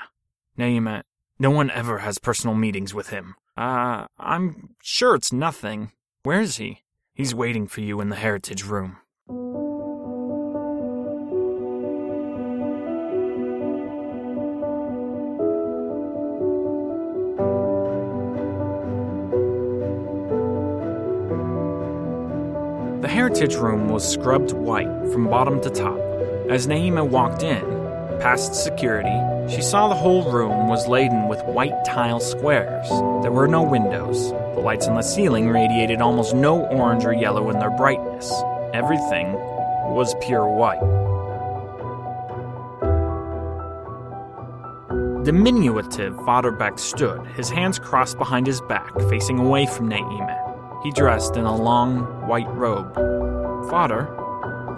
Naima, 0.59 1.03
no 1.39 1.53
one 1.53 1.71
ever 1.71 1.99
has 1.99 2.19
personal 2.19 2.57
meetings 2.57 2.93
with 2.93 3.11
him. 3.11 3.37
Uh, 3.57 4.07
I'm 4.19 4.75
sure 4.83 5.15
it's 5.15 5.33
nothing. 5.33 5.93
Where 6.25 6.41
is 6.41 6.57
he? 6.57 6.83
He's 7.15 7.33
waiting 7.33 7.69
for 7.69 7.83
you 7.83 8.01
in 8.01 8.09
the 8.09 8.17
heritage 8.17 8.65
room. 8.65 8.97
Heritage 23.23 23.55
room 23.55 23.89
was 23.89 24.03
scrubbed 24.03 24.51
white 24.51 24.91
from 25.13 25.29
bottom 25.29 25.61
to 25.61 25.71
top. 25.71 25.97
As 26.51 26.67
Naima 26.67 27.09
walked 27.09 27.45
in, 27.45 27.63
past 28.19 28.53
security, 28.53 29.17
she 29.49 29.63
saw 29.63 29.87
the 29.87 29.95
whole 29.95 30.33
room 30.33 30.67
was 30.67 30.89
laden 30.89 31.29
with 31.29 31.41
white 31.45 31.85
tile 31.87 32.19
squares. 32.19 32.89
There 33.23 33.31
were 33.31 33.47
no 33.47 33.63
windows. 33.63 34.33
The 34.57 34.61
lights 34.61 34.89
on 34.89 34.97
the 34.97 35.03
ceiling 35.03 35.49
radiated 35.51 36.01
almost 36.01 36.35
no 36.35 36.65
orange 36.65 37.05
or 37.05 37.13
yellow 37.13 37.49
in 37.51 37.61
their 37.61 37.71
brightness. 37.71 38.29
Everything 38.75 39.35
was 39.95 40.17
pure 40.21 40.49
white. 40.49 40.83
Diminutive 45.25 46.15
Vaderbeck 46.27 46.77
stood, 46.81 47.25
his 47.37 47.49
hands 47.49 47.79
crossed 47.79 48.19
behind 48.19 48.49
his 48.49 48.61
back, 48.63 48.93
facing 49.03 49.39
away 49.39 49.67
from 49.67 49.89
Naima. 49.89 50.52
He 50.83 50.91
dressed 50.91 51.37
in 51.37 51.45
a 51.45 51.55
long 51.57 52.27
white 52.27 52.53
robe. 52.55 52.95
Father, 53.71 54.09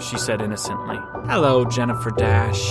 she 0.00 0.18
said 0.18 0.40
innocently. 0.42 0.98
Hello, 1.26 1.64
Jennifer 1.64 2.10
Dash. 2.10 2.68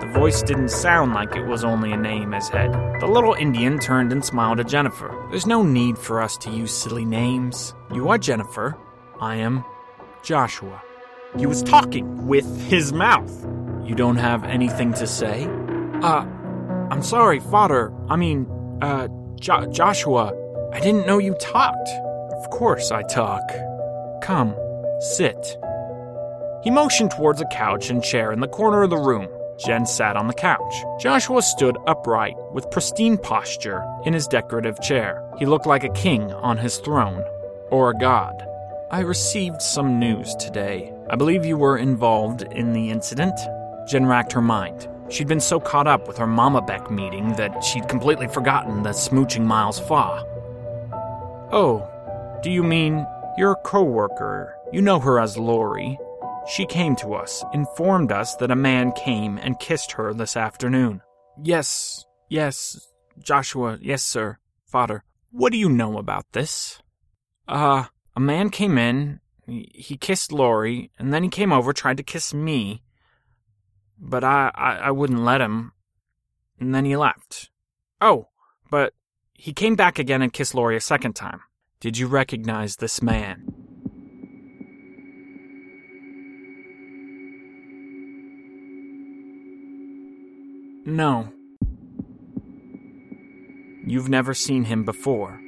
The 0.00 0.10
voice 0.14 0.42
didn't 0.42 0.70
sound 0.70 1.12
like 1.14 1.34
it 1.36 1.46
was 1.46 1.64
only 1.64 1.92
a 1.92 1.96
name 1.96 2.32
as 2.34 2.48
head. 2.48 2.72
The 3.00 3.06
little 3.06 3.34
Indian 3.34 3.78
turned 3.78 4.12
and 4.12 4.24
smiled 4.24 4.60
at 4.60 4.68
Jennifer. 4.68 5.10
There's 5.30 5.46
no 5.46 5.62
need 5.62 5.98
for 5.98 6.20
us 6.22 6.36
to 6.38 6.50
use 6.50 6.72
silly 6.72 7.04
names. 7.04 7.74
You 7.92 8.08
are 8.08 8.18
Jennifer. 8.18 8.76
I 9.20 9.36
am 9.36 9.64
Joshua. 10.22 10.82
He 11.36 11.46
was 11.46 11.62
talking 11.62 12.26
with 12.26 12.46
his 12.68 12.92
mouth. 12.92 13.46
You 13.84 13.94
don't 13.94 14.16
have 14.16 14.44
anything 14.44 14.94
to 14.94 15.06
say? 15.06 15.44
Uh, 16.02 16.24
I'm 16.90 17.02
sorry, 17.02 17.40
Father. 17.40 17.92
I 18.08 18.16
mean, 18.16 18.46
uh, 18.80 19.08
jo- 19.40 19.66
Joshua. 19.70 20.32
I 20.74 20.80
didn't 20.80 21.06
know 21.06 21.18
you 21.18 21.34
talked. 21.34 21.88
Of 22.32 22.50
course 22.50 22.90
I 22.90 23.02
talk. 23.02 23.48
Come, 24.22 24.56
sit. 24.98 25.56
He 26.64 26.70
motioned 26.70 27.12
towards 27.12 27.40
a 27.40 27.46
couch 27.46 27.90
and 27.90 28.02
chair 28.02 28.32
in 28.32 28.40
the 28.40 28.48
corner 28.48 28.82
of 28.82 28.90
the 28.90 28.96
room. 28.96 29.28
Jen 29.56 29.86
sat 29.86 30.16
on 30.16 30.26
the 30.26 30.34
couch. 30.34 30.74
Joshua 30.98 31.42
stood 31.42 31.78
upright 31.86 32.34
with 32.52 32.72
pristine 32.72 33.16
posture 33.16 33.84
in 34.04 34.12
his 34.12 34.26
decorative 34.26 34.80
chair. 34.80 35.22
He 35.38 35.46
looked 35.46 35.66
like 35.66 35.84
a 35.84 35.92
king 35.92 36.32
on 36.32 36.58
his 36.58 36.78
throne, 36.78 37.22
or 37.70 37.90
a 37.90 37.94
god. 37.94 38.44
I 38.90 39.00
received 39.00 39.62
some 39.62 40.00
news 40.00 40.34
today. 40.34 40.92
I 41.08 41.14
believe 41.14 41.44
you 41.44 41.56
were 41.56 41.78
involved 41.78 42.42
in 42.42 42.72
the 42.72 42.90
incident. 42.90 43.38
Jen 43.86 44.06
racked 44.06 44.32
her 44.32 44.42
mind. 44.42 44.88
She'd 45.08 45.28
been 45.28 45.38
so 45.38 45.60
caught 45.60 45.86
up 45.86 46.08
with 46.08 46.16
her 46.18 46.26
Mama 46.26 46.62
Beck 46.62 46.90
meeting 46.90 47.34
that 47.36 47.62
she'd 47.62 47.88
completely 47.88 48.26
forgotten 48.26 48.82
the 48.82 48.90
smooching 48.90 49.44
Miles 49.44 49.78
Faa. 49.78 50.24
Oh, 51.54 51.88
do 52.42 52.50
you 52.50 52.62
mean 52.62 53.06
your 53.38 53.54
co-worker? 53.64 54.54
You 54.72 54.82
know 54.82 54.98
her 54.98 55.20
as 55.20 55.38
Lori. 55.38 55.98
She 56.48 56.66
came 56.66 56.96
to 56.96 57.14
us, 57.14 57.44
informed 57.52 58.12
us 58.12 58.34
that 58.36 58.50
a 58.50 58.56
man 58.56 58.92
came 58.92 59.38
and 59.38 59.58
kissed 59.58 59.92
her 59.92 60.12
this 60.12 60.36
afternoon. 60.36 61.00
Yes, 61.42 62.04
yes, 62.28 62.88
Joshua, 63.18 63.78
yes, 63.80 64.02
sir. 64.02 64.38
Father, 64.66 65.04
what 65.30 65.52
do 65.52 65.58
you 65.58 65.68
know 65.68 65.96
about 65.96 66.26
this? 66.32 66.82
Uh, 67.46 67.84
a 68.16 68.20
man 68.20 68.50
came 68.50 68.76
in, 68.76 69.20
he 69.46 69.96
kissed 69.96 70.32
Lori, 70.32 70.90
and 70.98 71.14
then 71.14 71.22
he 71.22 71.28
came 71.28 71.52
over, 71.52 71.72
tried 71.72 71.96
to 71.98 72.02
kiss 72.02 72.34
me 72.34 72.82
but 73.98 74.24
I, 74.24 74.50
I, 74.54 74.72
I 74.76 74.90
wouldn't 74.90 75.20
let 75.20 75.40
him. 75.40 75.72
And 76.60 76.74
then 76.74 76.84
he 76.84 76.96
left. 76.96 77.50
Oh, 78.00 78.28
but 78.70 78.94
he 79.34 79.52
came 79.52 79.76
back 79.76 79.98
again 79.98 80.22
and 80.22 80.32
kissed 80.32 80.54
Lori 80.54 80.76
a 80.76 80.80
second 80.80 81.14
time. 81.14 81.40
Did 81.80 81.98
you 81.98 82.06
recognize 82.06 82.76
this 82.76 83.02
man? 83.02 83.44
No. 90.86 91.32
You've 93.86 94.08
never 94.08 94.34
seen 94.34 94.64
him 94.64 94.84
before? 94.84 95.40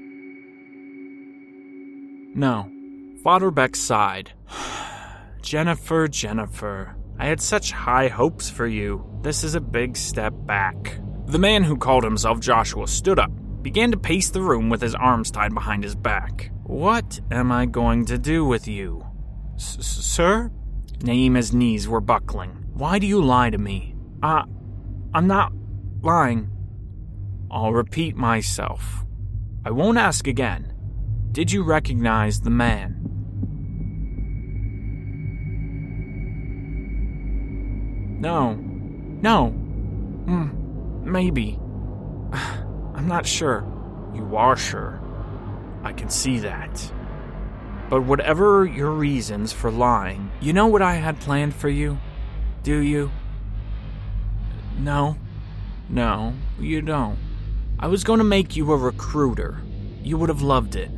No. 2.35 2.71
Father 3.23 3.51
Beck 3.51 3.77
sighed. 3.77 4.33
Jennifer, 5.43 6.09
Jennifer. 6.09 6.97
I 7.19 7.27
had 7.27 7.41
such 7.41 7.73
high 7.73 8.09
hopes 8.09 8.51
for 8.51 8.67
you. 8.67 9.05
This 9.23 9.43
is 9.43 9.55
a 9.55 9.61
big 9.61 9.97
step 9.97 10.35
back. 10.45 11.01
The 11.27 11.39
man 11.39 11.65
who 11.65 11.77
called 11.77 12.05
himself 12.05 12.41
Joshua 12.41 12.87
stood 12.87 13.19
up, 13.19 13.31
began 13.67 13.91
to 13.91 13.97
pace 13.97 14.31
the 14.31 14.41
room 14.41 14.69
with 14.71 14.81
his 14.81 14.95
arms 14.95 15.29
tied 15.29 15.53
behind 15.53 15.83
his 15.83 15.97
back. 15.97 16.53
What 16.63 17.19
am 17.33 17.51
I 17.51 17.67
going 17.67 18.05
to 18.05 18.17
do 18.17 18.45
with 18.45 18.69
you? 18.69 19.05
Sir? 19.57 20.53
Naima's 21.03 21.53
knees 21.53 21.89
were 21.89 22.01
buckling. 22.01 22.51
Why 22.75 23.01
do 23.01 23.09
you 23.09 23.21
lie 23.21 23.51
to 23.51 23.59
me? 23.59 23.97
Uh, 24.23 24.45
I'm 25.13 25.27
not 25.27 25.53
lying. 26.01 26.49
I'll 27.51 27.73
repeat 27.73 28.15
myself. 28.15 29.05
I 29.65 29.73
won't 29.73 29.99
ask 29.99 30.29
again. 30.29 30.73
Did 31.33 31.51
you 31.51 31.65
recognize 31.65 32.43
the 32.43 32.51
man? 32.51 33.01
No. 38.21 38.55
No. 38.55 39.49
Hmm. 39.49 41.11
Maybe. 41.11 41.59
I'm 42.97 43.07
not 43.07 43.27
sure. 43.27 43.65
You 44.15 44.37
are 44.37 44.57
sure. 44.57 45.01
I 45.85 45.93
can 45.93 46.11
see 46.11 46.39
that. 46.39 46.93
But 47.89 48.03
whatever 48.03 48.65
your 48.67 48.91
reasons 48.91 49.53
for 49.53 49.71
lying, 49.71 50.33
you 50.41 50.53
know 50.53 50.67
what 50.67 50.83
I 50.83 50.95
had 50.95 51.21
planned 51.21 51.55
for 51.55 51.69
you? 51.69 51.99
Do 52.63 52.79
you? 52.79 53.13
No. 54.79 55.17
No, 55.89 56.35
you 56.59 56.83
don't. 56.83 57.19
I 57.79 57.87
was 57.87 58.03
going 58.03 58.19
to 58.19 58.25
make 58.25 58.57
you 58.57 58.73
a 58.73 58.77
recruiter. 58.77 59.61
You 60.03 60.17
would 60.17 60.29
have 60.29 60.43
loved 60.43 60.75
it. 60.75 60.91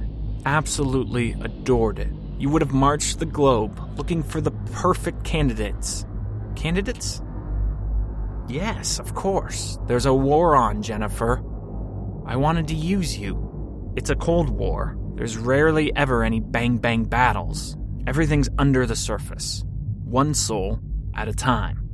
Absolutely 0.47 1.33
adored 1.41 1.99
it. 1.99 2.09
You 2.39 2.49
would 2.49 2.63
have 2.63 2.73
marched 2.73 3.19
the 3.19 3.27
globe 3.27 3.79
looking 3.99 4.23
for 4.23 4.41
the 4.41 4.53
perfect 4.73 5.25
candidates 5.25 6.07
candidates? 6.59 7.23
Yes, 8.49 8.99
of 8.99 9.15
course. 9.15 9.79
There's 9.87 10.07
a 10.07 10.13
war 10.13 10.57
on, 10.57 10.83
Jennifer. 10.83 11.43
I 12.29 12.37
wanted 12.37 12.69
to 12.69 12.75
use 12.75 13.17
you. 13.17 13.95
It's 13.97 14.11
a 14.11 14.15
Cold 14.15 14.51
War. 14.51 14.99
There's 15.15 15.39
rarely 15.39 15.97
ever 15.97 16.23
any 16.23 16.41
bang 16.41 16.77
bang 16.77 17.05
battles. 17.05 17.75
Everything's 18.07 18.51
under 18.59 18.85
the 18.85 18.95
surface. 18.95 19.65
One 20.05 20.35
soul 20.35 20.79
at 21.15 21.29
a 21.29 21.33
time. 21.33 21.89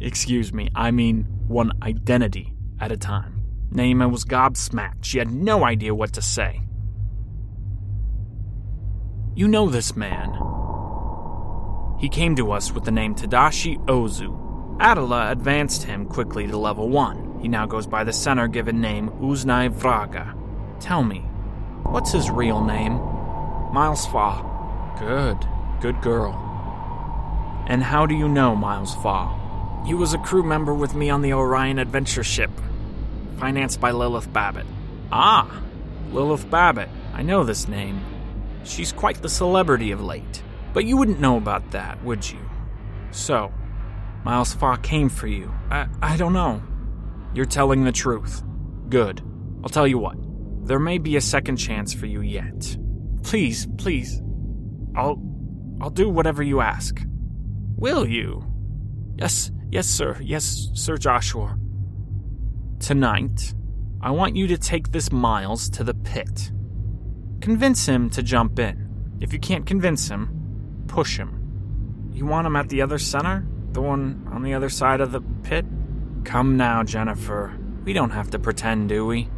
Excuse 0.00 0.52
me, 0.52 0.68
I 0.76 0.92
mean 0.92 1.24
one 1.48 1.72
identity 1.82 2.54
at 2.78 2.92
a 2.92 2.96
time. 2.96 3.42
Naima 3.72 4.08
was 4.08 4.24
gobsmacked. 4.24 5.02
She 5.02 5.18
had 5.18 5.32
no 5.32 5.64
idea 5.64 5.92
what 5.92 6.12
to 6.12 6.22
say. 6.22 6.62
You 9.34 9.48
know 9.48 9.68
this 9.68 9.96
man. 9.96 10.38
He 11.98 12.08
came 12.08 12.36
to 12.36 12.52
us 12.52 12.70
with 12.70 12.84
the 12.84 12.92
name 12.92 13.16
Tadashi 13.16 13.76
Ozu. 13.86 14.78
Adela 14.80 15.32
advanced 15.32 15.82
him 15.82 16.06
quickly 16.06 16.46
to 16.46 16.56
level 16.56 16.88
1. 16.88 17.27
He 17.40 17.48
now 17.48 17.66
goes 17.66 17.86
by 17.86 18.04
the 18.04 18.12
center 18.12 18.48
given 18.48 18.80
name 18.80 19.10
Uznai 19.20 19.70
Vraga. 19.70 20.34
Tell 20.80 21.02
me, 21.02 21.20
what's 21.84 22.12
his 22.12 22.30
real 22.30 22.64
name? 22.64 22.94
Miles 23.72 24.06
Faa. 24.06 24.42
Good, 24.98 25.46
good 25.80 26.00
girl. 26.02 26.34
And 27.68 27.82
how 27.82 28.06
do 28.06 28.14
you 28.14 28.28
know 28.28 28.56
Miles 28.56 28.94
Faa? 28.96 29.84
He 29.84 29.94
was 29.94 30.14
a 30.14 30.18
crew 30.18 30.42
member 30.42 30.74
with 30.74 30.94
me 30.94 31.10
on 31.10 31.22
the 31.22 31.32
Orion 31.32 31.78
adventure 31.78 32.24
ship, 32.24 32.50
financed 33.38 33.80
by 33.80 33.90
Lilith 33.90 34.32
Babbitt. 34.32 34.66
Ah, 35.12 35.62
Lilith 36.10 36.50
Babbitt. 36.50 36.88
I 37.14 37.22
know 37.22 37.44
this 37.44 37.68
name. 37.68 38.00
She's 38.64 38.92
quite 38.92 39.22
the 39.22 39.28
celebrity 39.28 39.92
of 39.92 40.02
late. 40.02 40.42
But 40.72 40.84
you 40.84 40.96
wouldn't 40.96 41.20
know 41.20 41.36
about 41.36 41.70
that, 41.70 42.02
would 42.04 42.30
you? 42.30 42.38
So, 43.10 43.52
Miles 44.24 44.54
Faa 44.54 44.76
came 44.76 45.08
for 45.08 45.26
you. 45.26 45.52
I, 45.70 45.86
I 46.02 46.16
don't 46.16 46.32
know. 46.32 46.62
You're 47.34 47.44
telling 47.44 47.84
the 47.84 47.92
truth. 47.92 48.42
Good. 48.88 49.22
I'll 49.62 49.68
tell 49.68 49.86
you 49.86 49.98
what. 49.98 50.16
There 50.66 50.78
may 50.78 50.98
be 50.98 51.16
a 51.16 51.20
second 51.20 51.56
chance 51.56 51.94
for 51.94 52.06
you 52.06 52.20
yet. 52.20 52.76
Please, 53.22 53.66
please. 53.78 54.22
I'll 54.96 55.22
I'll 55.80 55.90
do 55.90 56.08
whatever 56.08 56.42
you 56.42 56.60
ask. 56.60 57.00
Will 57.76 58.06
you? 58.06 58.44
Yes, 59.16 59.50
yes, 59.70 59.86
sir. 59.86 60.18
Yes, 60.20 60.68
Sir 60.74 60.96
Joshua. 60.96 61.56
Tonight, 62.80 63.54
I 64.00 64.10
want 64.10 64.36
you 64.36 64.46
to 64.48 64.58
take 64.58 64.90
this 64.90 65.12
Miles 65.12 65.70
to 65.70 65.84
the 65.84 65.94
pit. 65.94 66.50
Convince 67.40 67.86
him 67.86 68.10
to 68.10 68.22
jump 68.22 68.58
in. 68.58 68.88
If 69.20 69.32
you 69.32 69.38
can't 69.38 69.66
convince 69.66 70.08
him, 70.08 70.84
push 70.86 71.16
him. 71.16 72.10
You 72.12 72.26
want 72.26 72.46
him 72.46 72.56
at 72.56 72.68
the 72.68 72.82
other 72.82 72.98
center? 72.98 73.46
The 73.72 73.80
one 73.80 74.28
on 74.32 74.42
the 74.42 74.54
other 74.54 74.68
side 74.68 75.00
of 75.00 75.12
the 75.12 75.20
pit? 75.42 75.64
Come 76.28 76.58
now, 76.58 76.82
Jennifer. 76.82 77.58
We 77.86 77.94
don't 77.94 78.10
have 78.10 78.28
to 78.32 78.38
pretend, 78.38 78.90
do 78.90 79.06
we? 79.06 79.30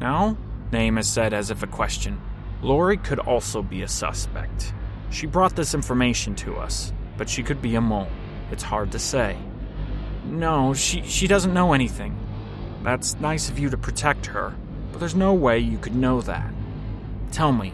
No? 0.00 0.36
Naima 0.72 1.04
said 1.04 1.32
as 1.32 1.52
if 1.52 1.62
a 1.62 1.68
question. 1.68 2.20
Lori 2.60 2.96
could 2.96 3.20
also 3.20 3.62
be 3.62 3.82
a 3.82 3.88
suspect. 3.88 4.74
She 5.10 5.28
brought 5.28 5.54
this 5.54 5.74
information 5.74 6.34
to 6.34 6.56
us, 6.56 6.92
but 7.16 7.28
she 7.28 7.44
could 7.44 7.62
be 7.62 7.76
a 7.76 7.80
mole. 7.80 8.08
It's 8.50 8.64
hard 8.64 8.90
to 8.90 8.98
say. 8.98 9.36
No, 10.24 10.74
she, 10.74 11.02
she 11.02 11.28
doesn't 11.28 11.54
know 11.54 11.72
anything. 11.72 12.18
That's 12.82 13.20
nice 13.20 13.48
of 13.48 13.60
you 13.60 13.70
to 13.70 13.76
protect 13.76 14.26
her, 14.26 14.56
but 14.90 14.98
there's 14.98 15.14
no 15.14 15.34
way 15.34 15.60
you 15.60 15.78
could 15.78 15.94
know 15.94 16.20
that. 16.22 16.52
Tell 17.30 17.52
me, 17.52 17.72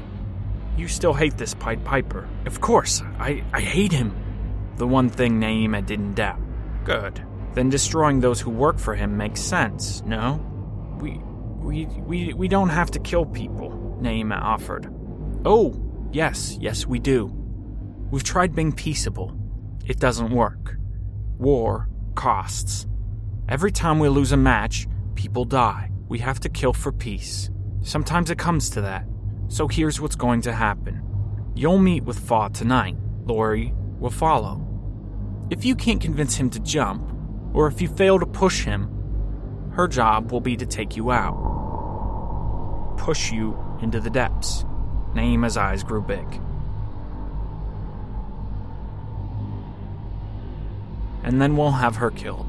you 0.77 0.87
still 0.87 1.15
hate 1.15 1.39
this 1.39 1.55
Pied 1.55 1.83
Piper? 1.83 2.29
Of 2.45 2.61
course, 2.61 3.01
I, 3.19 3.43
I 3.55 3.63
hate 3.63 3.93
him. 3.93 4.15
The 4.77 4.87
one 4.87 5.09
thing 5.09 5.41
Naima 5.41 5.87
didn't 5.87 6.13
doubt. 6.13 6.41
Good. 6.85 7.25
Then 7.55 7.71
destroying 7.71 8.21
those 8.21 8.41
who 8.41 8.51
work 8.51 8.79
for 8.79 8.95
him 8.95 9.17
makes 9.17 9.41
sense, 9.41 10.03
no? 10.05 10.45
We 11.01 11.21
we 11.61 11.87
we 11.87 12.33
we 12.35 12.49
don't 12.49 12.69
have 12.69 12.91
to 12.93 12.99
kill 12.99 13.27
people, 13.27 13.99
Naima 14.01 14.41
offered. 14.41 14.93
Oh, 15.45 15.75
yes, 16.13 16.57
yes 16.61 16.87
we 16.87 16.99
do. 16.99 17.33
We've 18.11 18.25
tried 18.25 18.55
being 18.55 18.73
peaceable. 18.73 19.37
It 19.87 19.99
doesn't 19.99 20.31
work. 20.31 20.77
War 21.39 21.89
costs. 22.15 22.87
Every 23.49 23.71
time 23.71 23.99
we 23.99 24.09
lose 24.09 24.33
a 24.33 24.37
match, 24.37 24.87
people 25.15 25.45
die. 25.45 25.91
We 26.09 26.19
have 26.19 26.41
to 26.41 26.49
kill 26.49 26.73
for 26.73 26.93
peace. 26.93 27.51
Sometimes 27.83 28.31
it 28.31 28.39
comes 28.39 28.71
to 28.71 28.81
that. 28.83 29.07
So 29.49 29.69
here's 29.69 30.01
what's 30.01 30.17
going 30.17 30.43
to 30.43 30.53
happen. 30.53 31.03
You'll 31.55 31.79
meet 31.79 32.05
with 32.05 32.19
Faa 32.19 32.49
tonight. 32.49 32.97
Lori 33.25 33.73
will 33.99 34.11
follow. 34.11 34.65
If 35.51 35.65
you 35.65 35.75
can't 35.75 36.01
convince 36.01 36.35
him 36.35 36.51
to 36.51 36.61
jump, 36.61 37.11
or 37.59 37.67
if 37.67 37.81
you 37.81 37.89
fail 37.89 38.21
to 38.21 38.25
push 38.25 38.63
him, 38.63 38.89
her 39.73 39.89
job 39.89 40.31
will 40.31 40.41
be 40.41 40.57
to 40.57 40.65
take 40.65 40.97
you 40.97 41.11
out. 41.11 42.95
Push 42.99 43.33
you 43.33 43.59
into 43.83 43.99
the 43.99 44.09
depths. 44.09 44.65
Naima's 45.13 45.57
eyes 45.57 45.83
grew 45.83 46.01
big. 46.01 46.25
And 51.25 51.43
then 51.43 51.57
we'll 51.57 51.73
have 51.73 51.97
her 51.97 52.13
killed. 52.13 52.47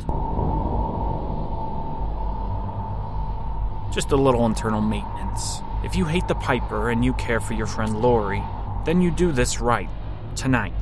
Just 3.91 4.11
a 4.11 4.15
little 4.15 4.45
internal 4.45 4.79
maintenance. 4.79 5.61
If 5.83 5.95
you 5.95 6.05
hate 6.05 6.27
the 6.27 6.35
Piper 6.35 6.91
and 6.91 7.03
you 7.03 7.13
care 7.13 7.39
for 7.39 7.55
your 7.55 7.65
friend 7.65 7.99
Lori, 7.99 8.43
then 8.85 9.01
you 9.01 9.09
do 9.09 9.31
this 9.31 9.59
right. 9.59 9.89
Tonight. 10.35 10.73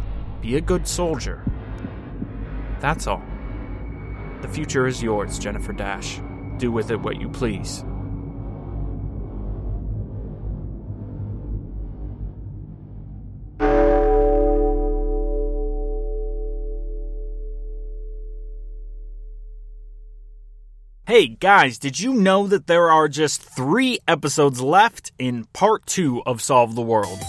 Be 0.41 0.57
a 0.57 0.61
good 0.61 0.85
soldier. 0.85 1.45
That's 2.81 3.07
all. 3.07 3.23
The 4.41 4.47
future 4.47 4.87
is 4.87 5.01
yours, 5.01 5.39
Jennifer 5.39 5.73
Dash. 5.73 6.19
Do 6.57 6.71
with 6.71 6.91
it 6.91 7.01
what 7.01 7.19
you 7.19 7.29
please. 7.29 7.83
Hey 21.07 21.29
guys, 21.29 21.79
did 21.79 21.99
you 21.99 22.13
know 22.13 22.47
that 22.47 22.67
there 22.67 22.91
are 22.91 23.07
just 23.07 23.41
three 23.41 23.97
episodes 24.07 24.61
left 24.61 25.13
in 25.17 25.45
part 25.45 25.85
two 25.85 26.21
of 26.25 26.41
Solve 26.41 26.75
the 26.75 26.81
World? 26.81 27.19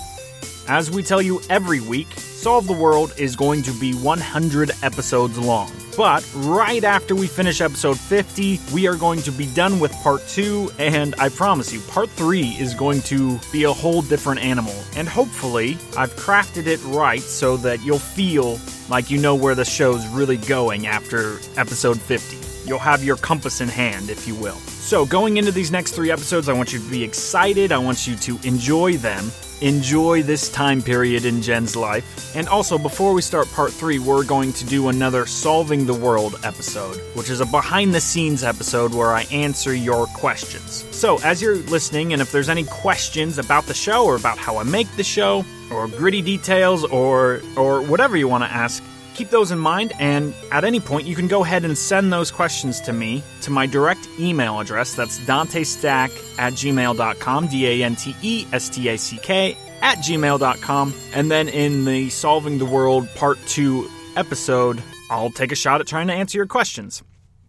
As 0.67 0.91
we 0.91 1.03
tell 1.03 1.23
you 1.23 1.41
every 1.49 1.81
week, 1.81 2.09
Solve 2.41 2.69
the 2.69 2.73
World 2.73 3.13
is 3.17 3.35
going 3.35 3.63
to 3.63 3.73
be 3.73 3.95
100 3.95 4.71
episodes 4.85 5.37
long. 5.37 5.73
But 5.97 6.25
right 6.37 6.85
after 6.85 7.17
we 7.17 7.27
finish 7.27 7.61
episode 7.61 7.99
50, 7.99 8.61
we 8.73 8.87
are 8.87 8.95
going 8.95 9.23
to 9.23 9.33
be 9.33 9.47
done 9.55 9.81
with 9.81 9.91
part 10.05 10.25
2, 10.29 10.71
and 10.79 11.17
I 11.19 11.31
promise 11.31 11.73
you, 11.73 11.81
part 11.81 12.09
3 12.11 12.43
is 12.51 12.75
going 12.75 13.01
to 13.03 13.41
be 13.51 13.65
a 13.65 13.73
whole 13.73 14.03
different 14.03 14.41
animal. 14.41 14.77
And 14.95 15.09
hopefully, 15.09 15.77
I've 15.97 16.15
crafted 16.15 16.69
it 16.69 16.81
right 16.85 17.21
so 17.21 17.57
that 17.57 17.83
you'll 17.83 17.99
feel 17.99 18.61
like 18.89 19.11
you 19.11 19.19
know 19.19 19.35
where 19.35 19.57
the 19.57 19.65
show's 19.65 20.07
really 20.07 20.37
going 20.37 20.87
after 20.87 21.41
episode 21.57 22.01
50. 22.01 22.69
You'll 22.69 22.79
have 22.79 23.03
your 23.03 23.17
compass 23.17 23.61
in 23.61 23.69
hand, 23.69 24.11
if 24.11 24.29
you 24.29 24.37
will. 24.37 24.59
So, 24.79 25.05
going 25.05 25.39
into 25.39 25.51
these 25.51 25.73
next 25.73 25.91
three 25.91 26.13
episodes, 26.13 26.49
I 26.49 26.53
want 26.53 26.73
you 26.73 26.79
to 26.79 26.89
be 26.89 27.03
excited. 27.03 27.73
I 27.73 27.79
want 27.79 28.07
you 28.07 28.15
to 28.15 28.39
enjoy 28.47 28.97
them. 28.97 29.33
Enjoy 29.61 30.23
this 30.23 30.49
time 30.49 30.81
period 30.81 31.25
in 31.25 31.43
Jen's 31.43 31.75
life. 31.75 32.37
And 32.37 32.49
also, 32.49 32.79
before 32.79 33.13
we 33.13 33.23
start 33.23 33.51
part 33.51 33.73
three, 33.73 33.99
we're 33.99 34.25
going 34.25 34.53
to 34.53 34.65
do 34.65 34.89
another 34.89 35.27
Solving 35.27 35.85
the 35.85 35.95
World 35.95 36.39
episode, 36.45 36.97
which 37.17 37.29
is 37.29 37.41
a 37.41 37.47
behind 37.47 37.93
the 37.93 38.01
scenes 38.01 38.45
episode 38.45 38.95
where 38.95 39.11
I 39.11 39.23
answer 39.33 39.75
your 39.75 40.07
questions. 40.07 40.85
So, 40.93 41.19
as 41.25 41.43
you're 41.43 41.57
listening, 41.57 42.13
and 42.13 42.23
if 42.23 42.31
there's 42.31 42.49
any 42.49 42.65
questions 42.65 43.37
about 43.39 43.65
the 43.65 43.75
show 43.75 44.05
or 44.05 44.15
about 44.15 44.39
how 44.39 44.59
I 44.59 44.63
make 44.63 44.95
the 44.97 45.03
show, 45.03 45.45
or 45.73 45.89
gritty 45.89 46.23
details, 46.23 46.85
or 46.85 47.41
or 47.57 47.83
whatever 47.83 48.17
you 48.17 48.29
want 48.29 48.45
to 48.45 48.51
ask, 48.51 48.81
keep 49.19 49.31
those 49.31 49.51
in 49.51 49.59
mind, 49.59 49.93
and 49.99 50.33
at 50.53 50.65
any 50.65 50.79
point, 50.79 51.05
you 51.05 51.17
can 51.17 51.27
go 51.27 51.45
ahead 51.45 51.65
and 51.65 51.77
send 51.77 52.13
those 52.13 52.31
questions 52.31 52.81
to 52.83 52.93
me 52.93 53.21
to 53.43 53.51
my 53.51 53.67
direct 53.67 54.09
email 54.19 54.61
address. 54.61 54.95
That's 54.95 55.19
dantestack 55.19 56.11
at 56.39 56.53
gmail.com, 56.53 57.49
D 57.49 57.67
A 57.67 57.85
N 57.85 57.97
T 57.97 58.15
E 58.23 58.47
S 58.53 58.69
T 58.69 58.89
A 58.89 58.97
C 58.97 59.19
K, 59.19 59.57
at 59.83 59.99
gmail.com. 59.99 60.95
And 61.13 61.31
then 61.31 61.49
in 61.49 61.85
the 61.85 62.09
Solving 62.11 62.59
the 62.59 62.65
World 62.65 63.09
Part 63.17 63.39
2 63.49 63.91
episode, 64.17 64.81
I'll 65.11 65.31
take 65.31 65.51
a 65.51 65.57
shot 65.57 65.81
at 65.81 65.89
trying 65.89 66.07
to 66.07 66.15
answer 66.15 66.39
your 66.39 66.47
questions. 66.47 67.03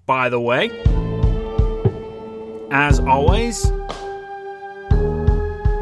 By 0.07 0.29
the 0.29 0.39
way, 0.39 0.71
as 2.71 2.99
always, 2.99 3.71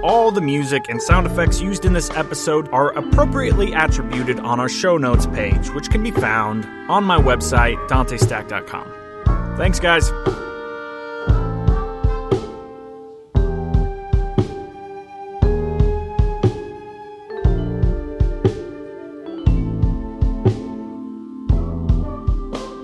all 0.08 0.32
the 0.32 0.39
music 0.39 0.88
and 0.88 1.02
sound 1.02 1.28
effects 1.28 1.60
used 1.60 1.84
in 1.84 1.91
this 1.91 2.10
episode 2.12 2.70
are 2.70 2.98
appropriately 2.98 3.74
attributed 3.74 4.39
on 4.39 4.58
our 4.58 4.70
show 4.70 4.98
notes 4.98 5.28
page, 5.28 5.70
which 5.72 5.89
can 5.91 6.02
be 6.02 6.12
found 6.12 6.65
on 6.89 7.04
my 7.04 7.17
website, 7.17 7.76
dantestack.com. 7.89 9.58
Thanks, 9.58 9.82
guys. 9.82 10.10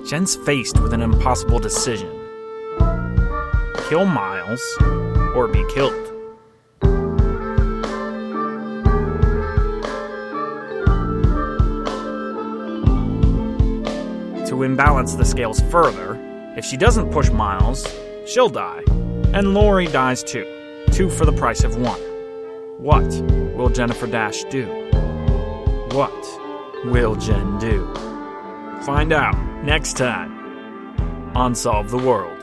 Jen's 0.09 0.35
faced 0.35 0.79
with 0.81 0.93
an 0.93 1.01
impossible 1.01 1.57
decision 1.59 2.19
kill 3.87 4.05
Miles 4.05 4.61
or 5.35 5.47
be 5.47 5.65
killed. 5.73 6.12
Imbalance 14.63 15.15
the 15.15 15.25
scales 15.25 15.59
further, 15.69 16.17
if 16.55 16.65
she 16.65 16.77
doesn't 16.77 17.11
push 17.11 17.29
Miles, 17.29 17.87
she'll 18.25 18.49
die. 18.49 18.83
And 19.33 19.53
Lori 19.53 19.87
dies 19.87 20.23
too. 20.23 20.45
Two 20.91 21.09
for 21.09 21.25
the 21.25 21.33
price 21.33 21.63
of 21.63 21.77
one. 21.77 21.99
What 22.77 23.07
will 23.55 23.69
Jennifer 23.69 24.07
Dash 24.07 24.43
do? 24.45 24.65
What 25.91 26.13
will 26.85 27.15
Jen 27.15 27.57
do? 27.59 27.93
Find 28.83 29.13
out 29.13 29.35
next 29.63 29.97
time 29.97 31.35
on 31.35 31.55
Solve 31.55 31.89
the 31.89 31.97
World. 31.97 32.42